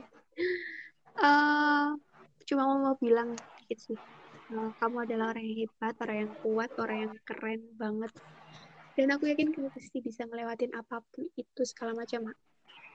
Uh, 1.14 1.94
cuma 2.42 2.66
mau 2.66 2.98
bilang 2.98 3.38
dikit 3.62 3.78
sih 3.78 3.98
uh, 4.50 4.70
kamu 4.82 5.06
adalah 5.06 5.30
orang 5.30 5.46
yang 5.46 5.58
hebat 5.64 5.94
orang 6.02 6.16
yang 6.26 6.32
kuat 6.42 6.70
orang 6.80 6.98
yang 7.06 7.14
keren 7.22 7.60
banget. 7.78 8.12
Dan 8.94 9.10
aku 9.10 9.26
yakin 9.26 9.50
kamu 9.50 9.68
pasti 9.74 9.98
bisa 9.98 10.22
ngelewatin 10.26 10.70
apa 10.78 11.02
pun 11.10 11.26
itu 11.34 11.62
segala 11.66 11.98
macam 11.98 12.30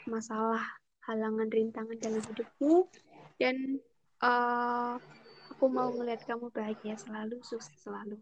masalah 0.07 0.63
halangan 1.03 1.51
rintangan 1.51 1.97
dalam 1.99 2.23
hidupmu. 2.23 2.87
Dan 3.39 3.79
uh, 4.23 4.95
aku 5.51 5.65
mau 5.67 5.91
ngeliat 5.91 6.23
kamu 6.23 6.51
bahagia 6.51 6.95
selalu 6.95 7.39
sukses 7.43 7.75
selalu 7.79 8.19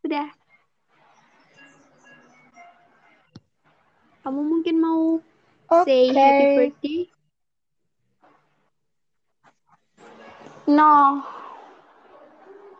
sudah 0.00 0.28
kamu 4.22 4.40
mungkin 4.42 4.76
mau 4.82 5.20
okay. 5.70 6.10
say 6.10 6.14
happy 6.14 6.46
birthday 6.56 7.00
No. 10.66 11.22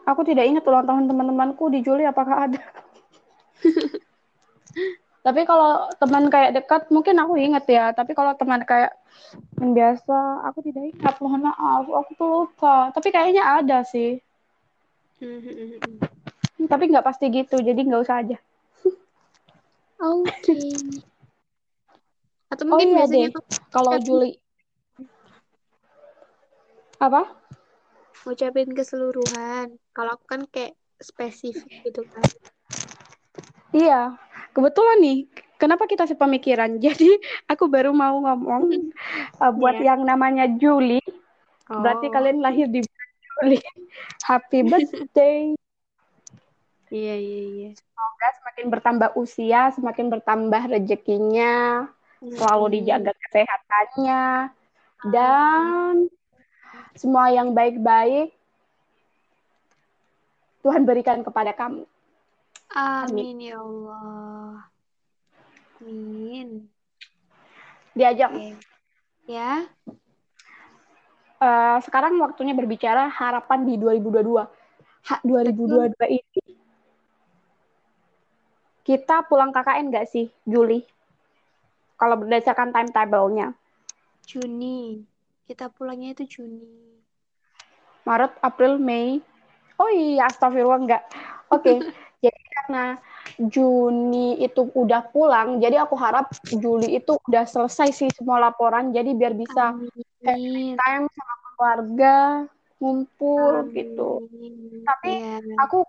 Aku 0.06 0.26
tidak 0.26 0.46
ingat 0.46 0.66
ulang 0.66 0.86
tahun 0.86 1.06
teman-temanku 1.06 1.70
di 1.70 1.82
Juli 1.86 2.02
apakah 2.02 2.50
ada. 2.50 2.62
Tapi 5.26 5.42
kalau 5.42 5.90
teman 5.98 6.30
kayak 6.30 6.54
dekat 6.54 6.86
mungkin 6.94 7.18
aku 7.18 7.34
ingat 7.34 7.66
ya. 7.66 7.90
Tapi 7.90 8.14
kalau 8.14 8.38
teman 8.38 8.62
kayak 8.62 8.94
yang 9.58 9.74
biasa 9.74 10.46
aku 10.46 10.62
tidak 10.62 10.94
ingat. 10.94 11.18
Mohon 11.18 11.50
maaf, 11.50 11.84
aku 11.90 12.10
tuh 12.14 12.28
lupa. 12.30 12.94
Tapi 12.94 13.10
kayaknya 13.10 13.42
ada 13.42 13.82
sih. 13.82 14.22
Tapi 16.70 16.84
nggak 16.94 17.02
pasti 17.02 17.26
gitu, 17.34 17.58
jadi 17.58 17.74
nggak 17.74 18.02
usah 18.06 18.22
aja. 18.22 18.38
Oke. 19.98 20.30
Okay. 20.46 20.70
Atau 22.46 22.62
mungkin 22.70 22.86
oh, 22.86 22.92
iya 22.94 22.98
biasanya 23.02 23.28
deh. 23.34 23.42
kalau 23.74 23.92
Juli 23.98 24.38
apa? 27.02 27.26
ngucapin 28.26 28.70
keseluruhan. 28.74 29.74
Kalau 29.90 30.10
aku 30.14 30.24
kan 30.26 30.42
kayak 30.50 30.74
spesifik 30.98 31.66
gitu 31.86 32.02
kan. 32.10 32.26
Iya, 33.70 34.18
kebetulan 34.56 34.98
nih. 35.04 35.18
Kenapa 35.60 35.84
kita 35.84 36.08
sepemikiran? 36.08 36.80
Jadi 36.84 37.20
aku 37.44 37.68
baru 37.68 37.92
mau 37.92 38.16
ngomong 38.24 38.72
uh, 39.36 39.52
buat 39.52 39.76
yeah. 39.84 39.92
yang 39.92 40.08
namanya 40.08 40.48
Juli. 40.56 41.04
Oh. 41.68 41.84
Berarti 41.84 42.08
kalian 42.08 42.40
lahir 42.40 42.72
di 42.72 42.80
Juli. 42.80 43.60
Happy 44.28 44.64
birthday. 44.64 45.52
Iya, 46.88 47.14
iya, 47.18 47.42
iya. 47.50 47.70
Semoga 47.74 48.28
semakin 48.40 48.66
bertambah 48.70 49.10
usia, 49.18 49.74
semakin 49.74 50.06
bertambah 50.06 50.62
rezekinya, 50.70 51.90
selalu 52.22 52.78
dijaga 52.78 53.10
kesehatannya, 53.10 54.54
dan 55.10 56.06
semua 56.94 57.34
yang 57.34 57.50
baik-baik 57.50 58.30
Tuhan 60.62 60.86
berikan 60.86 61.26
kepada 61.26 61.50
kamu. 61.58 61.90
Amin, 62.76 63.40
ya 63.40 63.56
Allah. 63.56 64.68
Amin. 65.80 66.68
Diajak. 67.96 68.30
Okay. 68.36 68.52
Ya. 69.24 69.64
Uh, 71.40 71.80
sekarang 71.80 72.20
waktunya 72.20 72.52
berbicara 72.52 73.08
harapan 73.08 73.64
di 73.64 73.80
2022. 73.80 74.44
Ha, 75.06 75.16
2022 75.24 75.96
Betul. 75.96 76.08
ini 76.20 76.44
kita 78.86 79.24
pulang 79.26 79.50
KKN 79.50 79.90
nggak 79.90 80.06
sih, 80.06 80.28
Juli? 80.46 80.84
kalau 81.96 82.20
berdasarkan 82.20 82.70
timetable-nya. 82.70 83.56
Juni. 84.28 85.00
Kita 85.48 85.72
pulangnya 85.72 86.12
itu 86.12 86.24
Juni. 86.38 87.00
Maret, 88.04 88.38
April, 88.44 88.78
Mei. 88.78 89.18
Oh 89.76 89.90
iya, 89.90 90.28
astagfirullah 90.28 90.80
enggak. 90.80 91.02
Oke, 91.50 91.60
okay. 91.64 91.76
karena 92.56 92.96
Juni 93.36 94.40
itu 94.40 94.72
udah 94.72 95.12
pulang, 95.12 95.60
jadi 95.60 95.84
aku 95.84 95.92
harap 96.00 96.32
Juli 96.48 96.96
itu 96.96 97.20
udah 97.28 97.44
selesai 97.44 97.92
sih 97.92 98.08
semua 98.16 98.40
laporan, 98.40 98.96
jadi 98.96 99.12
biar 99.12 99.36
bisa 99.36 99.76
time 100.24 101.04
sama 101.12 101.34
keluarga, 101.52 102.16
ngumpul 102.80 103.68
Amin. 103.68 103.76
gitu. 103.76 104.10
Tapi 104.88 105.12
yeah. 105.20 105.60
aku 105.60 105.84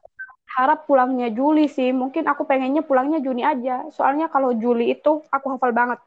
harap 0.57 0.83
pulangnya 0.89 1.31
Juli 1.31 1.71
sih, 1.71 1.95
mungkin 1.95 2.27
aku 2.27 2.43
pengennya 2.43 2.83
pulangnya 2.83 3.23
Juni 3.23 3.47
aja. 3.47 3.87
Soalnya 3.95 4.27
kalau 4.27 4.51
Juli 4.57 4.91
itu 4.91 5.23
aku 5.31 5.45
hafal 5.55 5.71
banget. 5.71 5.99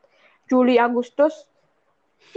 Juli, 0.51 0.77
Agustus, 0.77 1.47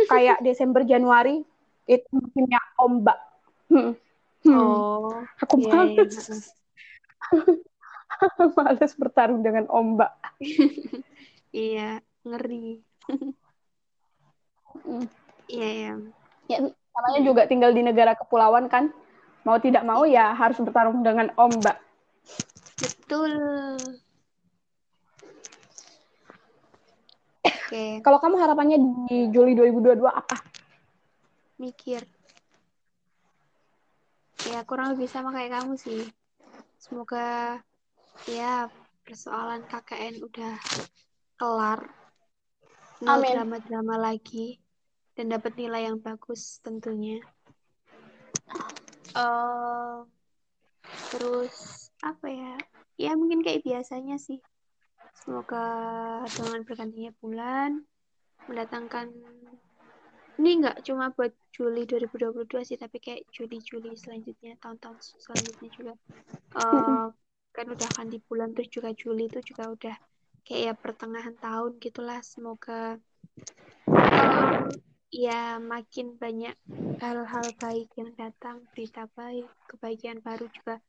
kayak 0.08 0.40
Desember, 0.46 0.86
Januari 0.86 1.42
itu 1.90 2.08
musimnya 2.14 2.62
ombak. 2.80 3.20
Hmm. 3.68 3.98
Hmm. 4.44 4.60
Oh, 4.60 5.24
aku 5.40 5.56
iya, 5.60 5.72
males. 5.72 6.14
Iya. 6.14 6.36
males 8.58 8.94
bertarung 8.96 9.42
dengan 9.42 9.66
ombak. 9.70 10.14
iya, 11.54 12.00
ngeri. 12.24 12.82
Iya, 15.50 15.70
iya. 15.70 15.94
Ya, 16.50 16.58
namanya 16.70 17.20
juga 17.24 17.42
tinggal 17.48 17.72
di 17.72 17.82
negara 17.86 18.18
kepulauan 18.18 18.68
kan. 18.68 18.92
Mau 19.44 19.60
tidak 19.60 19.84
mau 19.84 20.08
ya 20.08 20.32
harus 20.32 20.58
bertarung 20.64 21.04
dengan 21.04 21.32
ombak. 21.36 21.78
Betul. 22.80 23.36
Oke. 27.44 27.52
Okay. 27.70 27.92
Kalau 28.06 28.20
kamu 28.24 28.36
harapannya 28.40 28.78
di 29.12 29.28
Juli 29.32 29.54
2022 29.54 30.08
apa? 30.08 30.38
Mikir 31.60 32.04
ya 34.44 34.60
kurang 34.68 34.94
lebih 34.94 35.08
sama 35.08 35.32
kayak 35.32 35.56
kamu 35.56 35.74
sih 35.80 36.04
semoga 36.76 37.58
ya 38.30 38.68
persoalan 39.04 39.68
KKN 39.68 40.24
udah 40.24 40.56
kelar. 41.38 41.82
Nggak 43.04 43.36
drama-drama 43.36 43.96
lagi 44.00 44.64
dan 45.14 45.34
dapat 45.34 45.54
nilai 45.60 45.92
yang 45.92 46.00
bagus 46.00 46.64
tentunya. 46.64 47.20
Uh, 49.14 50.08
terus 51.12 51.90
apa 52.00 52.28
ya? 52.32 52.56
Ya 52.96 53.12
mungkin 53.20 53.44
kayak 53.44 53.66
biasanya 53.68 54.16
sih. 54.18 54.40
Semoga 55.24 55.66
dengan 56.32 56.64
bergantinya 56.66 57.12
bulan 57.20 57.84
mendatangkan 58.48 59.08
ini 60.42 60.50
nggak 60.66 60.82
cuma 60.84 61.14
buat 61.14 61.32
Juli 61.54 61.86
2022 61.86 62.50
sih 62.66 62.78
tapi 62.82 62.98
kayak 62.98 63.30
Juli-Juli 63.30 63.94
selanjutnya 63.94 64.58
tahun-tahun 64.58 64.98
selanjutnya 65.22 65.70
juga. 65.70 65.94
uh, 66.58 67.08
kan 67.54 67.70
udah 67.70 67.88
akan 67.96 68.10
di 68.10 68.20
bulan 68.26 68.52
terus 68.58 68.74
juga 68.74 68.90
Juli 68.98 69.30
itu 69.30 69.40
juga 69.46 69.70
udah 69.70 69.96
kayak 70.44 70.62
ya 70.62 70.74
pertengahan 70.74 71.38
tahun 71.38 71.78
gitulah. 71.80 72.20
Semoga 72.26 72.98
uh, 73.88 74.66
ya 75.14 75.62
makin 75.62 76.18
banyak 76.18 76.58
hal-hal 76.98 77.48
baik 77.62 77.94
yang 77.96 78.12
datang 78.18 78.66
berita 78.74 79.06
baik 79.14 79.48
kebaikan 79.70 80.20
baru 80.20 80.50
juga 80.50 80.82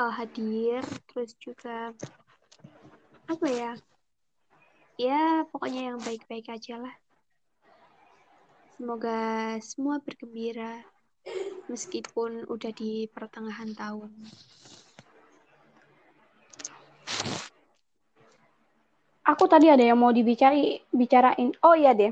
uh, 0.00 0.12
hadir. 0.12 0.80
Terus 1.12 1.36
juga 1.36 1.92
apa 3.28 3.46
ya 3.46 3.72
ya 4.96 5.44
pokoknya 5.48 5.92
yang 5.92 5.98
baik-baik 6.00 6.48
aja 6.48 6.80
lah. 6.80 6.94
Semoga 8.80 9.60
semua 9.62 10.02
bergembira 10.02 10.82
meskipun 11.70 12.50
udah 12.50 12.72
di 12.74 13.06
pertengahan 13.12 13.70
tahun. 13.78 14.10
Aku 19.22 19.46
tadi 19.46 19.70
ada 19.70 19.82
yang 19.82 19.98
mau 19.98 20.10
dibicari 20.10 20.82
bicarain. 20.90 21.54
Oh 21.62 21.78
iya 21.78 21.94
deh. 21.94 22.10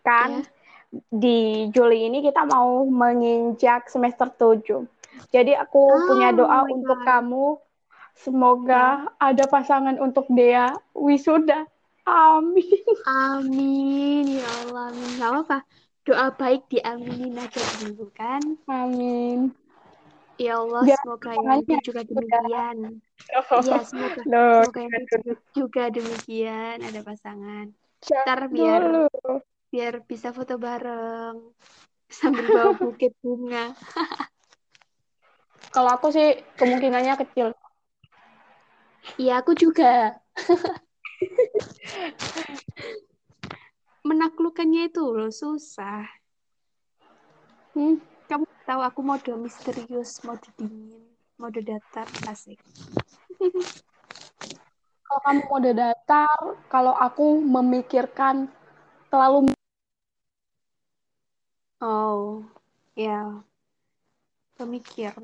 Kan 0.00 0.40
ya. 0.40 1.00
di 1.12 1.68
Juli 1.68 2.08
ini 2.08 2.24
kita 2.24 2.48
mau 2.48 2.82
menginjak 2.88 3.92
semester 3.92 4.32
7. 4.32 4.84
Jadi 5.30 5.52
aku 5.52 5.80
oh, 5.84 6.00
punya 6.08 6.32
doa 6.32 6.64
untuk 6.64 6.98
God. 7.00 7.06
kamu. 7.06 7.46
Semoga 8.16 9.08
ya. 9.08 9.32
ada 9.32 9.44
pasangan 9.48 9.96
untuk 10.00 10.28
Dea 10.32 10.72
wisuda. 10.96 11.68
Amin. 12.08 12.84
Amin 13.04 14.40
ya 14.40 14.48
Allah. 14.64 14.90
Amin. 14.92 15.08
Gak 15.20 15.30
apa-apa 15.30 15.58
doa 16.10 16.32
baik 16.32 16.64
diaminin 16.72 17.36
aja 17.36 17.60
dulu 17.84 18.08
kan 18.16 18.40
amin 18.66 19.52
ya 20.40 20.56
Allah 20.56 20.82
Biar 20.88 20.96
semoga 21.04 21.30
yang 21.36 21.60
itu 21.60 21.74
juga 21.92 22.00
demikian. 22.08 22.76
Oh, 23.36 23.60
iya 23.60 23.78
semoga 23.84 24.20
no, 24.32 24.64
semoga 24.64 24.80
yang 24.80 24.94
itu 25.04 25.16
juga 25.52 25.82
demikian 25.92 26.76
ada 26.80 27.00
pasangan. 27.04 27.66
Ntar 28.00 28.40
biar 28.48 28.82
dulu. 28.88 29.44
biar 29.68 29.94
bisa 30.08 30.32
foto 30.32 30.56
bareng 30.56 31.36
sambil 32.08 32.48
bawa 32.48 32.72
bukit 32.80 33.12
bunga. 33.20 33.76
Kalau 35.70 35.90
aku 35.94 36.10
sih 36.10 36.42
kemungkinannya 36.58 37.14
kecil. 37.20 37.54
Iya 39.20 39.44
aku 39.44 39.54
juga. 39.54 40.18
Menaklukkannya 44.08 44.90
itu 44.90 45.04
loh 45.14 45.30
susah. 45.30 46.08
Hmm. 47.76 48.02
Tahu 48.70 48.86
aku 48.86 49.02
mode 49.02 49.34
misterius, 49.34 50.22
mode 50.22 50.46
dingin, 50.54 51.02
mode 51.42 51.58
datar, 51.58 52.06
asik. 52.30 52.54
kalau 55.02 55.20
kamu 55.26 55.42
mode 55.50 55.70
datar, 55.74 56.38
kalau 56.70 56.94
aku 56.94 57.42
memikirkan 57.42 58.46
terlalu 59.10 59.50
Oh, 61.82 62.46
ya. 62.94 63.42
Pemikir. 64.54 65.18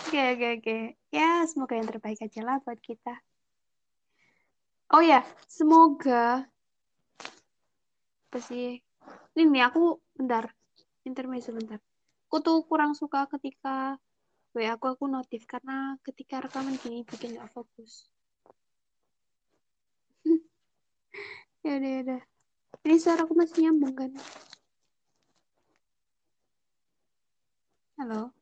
Oke, 0.00 0.20
oke, 0.32 0.48
oke. 0.64 0.76
Ya, 1.12 1.44
semoga 1.44 1.76
yang 1.76 1.92
terbaik 1.92 2.24
aja 2.24 2.40
lah 2.40 2.56
buat 2.64 2.80
kita. 2.80 3.20
Oh 4.96 5.04
ya, 5.04 5.20
semoga 5.44 6.48
apa 8.32 8.40
sih? 8.40 8.87
Ini 9.38 9.54
nih 9.54 9.70
aku 9.70 10.02
bentar, 10.18 10.50
intermezzo 11.06 11.54
bentar. 11.54 11.78
Aku 12.26 12.42
tuh 12.42 12.58
kurang 12.66 12.98
suka 12.98 13.30
ketika 13.30 13.94
WA 14.50 14.74
aku 14.74 14.90
aku 14.90 15.06
notif 15.06 15.46
karena 15.46 15.94
ketika 16.02 16.42
rekaman 16.42 16.74
gini 16.82 17.06
bikin 17.06 17.38
gak 17.38 17.46
fokus. 17.54 18.10
ya 21.62 21.78
udah 21.78 21.86
ya 21.86 22.00
udah. 22.02 22.22
Ini 22.82 22.98
suara 22.98 23.22
aku 23.22 23.38
masih 23.38 23.62
nyambung 23.62 23.94
kan? 23.94 24.10
Halo. 27.94 28.34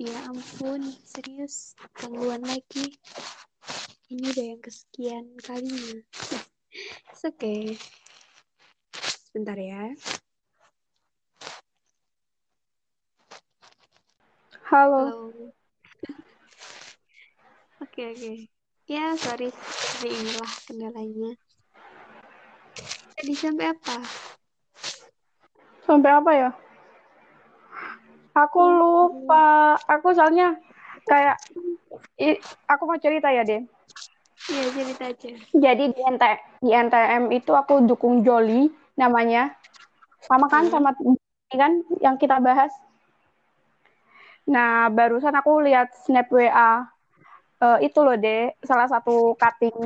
Ya 0.00 0.16
ampun, 0.32 0.96
serius 1.04 1.76
gangguan 1.92 2.40
lagi 2.40 2.96
ini 4.08 4.32
udah 4.32 4.44
yang 4.56 4.60
kesekian 4.64 5.24
kalinya 5.44 6.00
oke 7.20 7.36
okay. 7.36 7.76
Sebentar 9.36 9.60
ya. 9.60 9.92
Halo. 14.72 15.28
Oke 17.84 17.84
oke. 17.84 17.84
Okay, 17.84 18.08
okay. 18.16 18.36
ya 18.88 19.12
sorry 19.20 19.52
seperti 19.52 20.08
inilah 20.08 20.52
kendalanya. 20.64 21.30
Jadi 23.20 23.32
sampai 23.36 23.76
apa? 23.76 23.96
Sampai 25.84 26.10
apa 26.16 26.30
ya? 26.32 26.50
Aku 28.40 28.62
lupa. 28.64 29.76
Aku 29.84 30.16
soalnya 30.16 30.56
kayak 31.04 31.36
i, 32.16 32.40
aku 32.72 32.88
mau 32.88 32.96
cerita 32.96 33.28
ya 33.28 33.44
deh 33.44 33.60
Iya, 34.48 34.64
cerita 34.72 35.04
aja. 35.12 35.32
Jadi 35.52 35.84
di, 35.92 36.00
NT, 36.00 36.24
di 36.64 36.70
NTM 36.72 37.28
itu 37.36 37.52
aku 37.52 37.84
dukung 37.84 38.24
Joli 38.24 38.85
namanya. 38.96 39.54
Sama 40.24 40.50
kan 40.50 40.66
hmm. 40.66 40.72
sama 40.72 40.90
kan 41.52 41.72
yang 42.02 42.16
kita 42.18 42.42
bahas. 42.42 42.72
Nah, 44.46 44.90
barusan 44.90 45.34
aku 45.34 45.62
lihat 45.62 45.94
snap 46.06 46.30
WA 46.30 46.50
uh, 46.50 46.78
eh, 47.62 47.78
itu 47.86 47.98
loh 48.02 48.16
deh, 48.18 48.50
salah 48.62 48.90
satu 48.90 49.34
cutting 49.38 49.76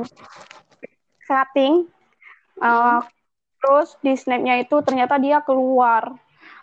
cutting 1.25 1.87
uh, 2.59 2.99
hmm. 2.99 3.07
terus 3.61 3.95
di 4.01 4.13
snapnya 4.17 4.57
itu 4.63 4.79
ternyata 4.81 5.21
dia 5.21 5.43
keluar. 5.45 6.17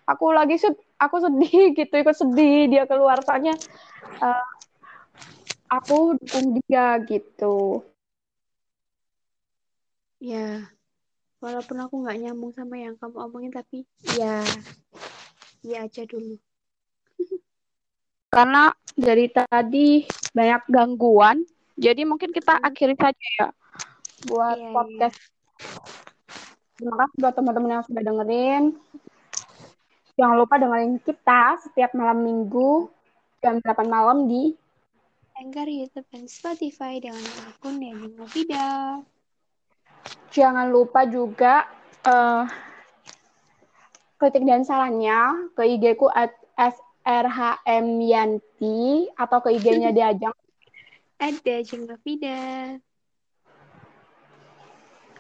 Aku 0.09 0.33
lagi 0.33 0.57
sed 0.57 0.75
aku 0.99 1.23
sedih 1.23 1.73
gitu, 1.79 1.95
ikut 1.95 2.17
sedih 2.17 2.67
dia 2.67 2.85
keluar 2.89 3.23
soalnya 3.23 3.55
uh, 4.25 4.47
aku 5.69 6.17
dukung 6.17 6.59
dia 6.65 6.97
gitu 7.05 7.85
ya 10.19 10.67
walaupun 11.39 11.77
aku 11.79 11.95
nggak 12.03 12.19
nyambung 12.19 12.53
sama 12.53 12.75
yang 12.77 12.95
kamu 12.99 13.17
omongin 13.27 13.53
tapi 13.53 13.87
ya 14.15 14.43
ya 15.63 15.87
aja 15.87 16.03
dulu. 16.05 16.39
Karena 18.29 18.71
dari 18.93 19.27
tadi 19.31 20.05
banyak 20.31 20.63
gangguan 20.69 21.43
jadi 21.79 22.03
mungkin 22.05 22.31
kita 22.31 22.59
Hmm. 22.59 22.67
akhiri 22.69 22.95
saja 22.95 23.27
ya 23.39 23.49
buat 24.27 24.59
Iya, 24.59 24.71
podcast. 24.75 25.19
Terima 26.75 26.95
kasih 26.95 27.17
buat 27.19 27.35
teman-teman 27.35 27.71
yang 27.73 27.85
sudah 27.87 28.03
dengerin. 28.03 28.65
Jangan 30.15 30.37
lupa 30.39 30.59
dengerin 30.59 30.99
kita 31.03 31.59
setiap 31.63 31.91
malam 31.95 32.23
minggu 32.23 32.91
jam 33.39 33.63
8 33.63 33.87
malam 33.87 34.27
di 34.27 34.55
Anchor, 35.39 35.71
YouTube, 35.71 36.07
dan 36.11 36.27
Spotify 36.27 36.99
dengan 36.99 37.23
akun 37.47 37.79
Deni 37.79 38.11
Novida. 38.11 38.99
Jangan 40.29 40.69
lupa 40.69 41.03
juga 41.05 41.65
eh, 42.03 42.45
kritik 44.17 44.45
dan 44.45 44.63
sarannya 44.63 45.51
ke 45.55 45.63
IG 45.65 45.97
ku 45.97 46.07
at 46.07 46.35
srhmyanti 47.07 48.79
atau 49.15 49.39
ke 49.41 49.49
IG-nya 49.57 49.91
Diajang. 49.97 50.35
Ada 51.19 51.55
Jeng 51.67 51.87
Novida. 51.87 52.79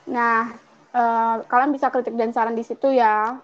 Nah, 0.06 0.54
eh, 0.94 1.34
kalian 1.44 1.72
bisa 1.72 1.90
kritik 1.90 2.14
dan 2.14 2.30
saran 2.30 2.54
di 2.54 2.62
situ 2.62 2.90
ya. 2.90 3.38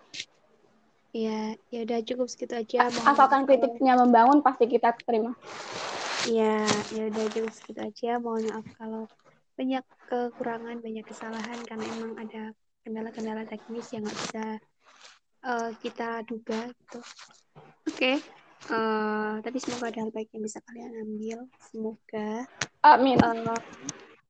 Ya, 1.15 1.55
ya 1.71 1.87
udah 1.87 2.03
cukup 2.03 2.27
segitu 2.27 2.59
aja. 2.59 2.91
Mohon 2.91 3.07
Asalkan 3.07 3.41
maaf 3.43 3.49
kritiknya 3.49 3.95
membangun 3.95 4.43
pasti 4.43 4.67
kita 4.67 4.95
terima. 5.07 5.31
kalau- 5.31 5.63
Ya, 6.27 6.67
ya 6.91 7.03
udah 7.07 7.25
cukup 7.31 7.53
segitu 7.55 7.81
aja. 7.81 8.11
Mohon 8.19 8.43
maaf 8.51 8.67
kalau 8.75 9.03
banyak 9.55 9.85
kekurangan, 10.11 10.77
banyak 10.83 11.05
kesalahan 11.07 11.59
karena 11.67 11.87
emang 11.99 12.15
ada 12.19 12.43
kendala-kendala 12.85 13.43
teknis 13.49 13.91
yang 13.95 14.05
nggak 14.05 14.19
bisa 14.19 14.45
eh, 15.47 15.71
kita 15.81 16.23
duga 16.27 16.69
gitu. 16.71 16.99
Oke. 17.89 18.19
Eh, 18.65 19.35
tapi 19.45 19.59
semoga 19.61 19.93
ada 19.93 20.01
hal 20.05 20.11
baik 20.11 20.33
yang 20.33 20.45
bisa 20.45 20.59
kalian 20.65 20.93
ambil. 21.05 21.39
Semoga 21.61 22.49
Amin. 22.85 23.17
Eh, 23.21 23.57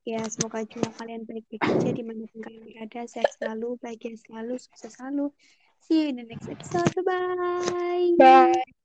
ya 0.05 0.21
semoga 0.29 0.61
jiwa 0.69 0.93
kalian 1.01 1.25
baik-baik 1.25 1.65
aja 1.65 1.91
di 1.97 2.03
mana 2.05 2.29
pun 2.29 2.45
kalian 2.45 2.63
berada 2.69 3.09
sehat 3.09 3.33
selalu 3.41 3.81
bahagia 3.81 4.13
selalu 4.21 4.61
sukses 4.61 4.93
selalu 5.01 5.33
see 5.81 6.05
you 6.05 6.13
in 6.13 6.21
the 6.21 6.27
next 6.29 6.45
episode 6.45 6.93
bye 6.93 7.03
bye 7.09 8.13
Bye. 8.21 8.84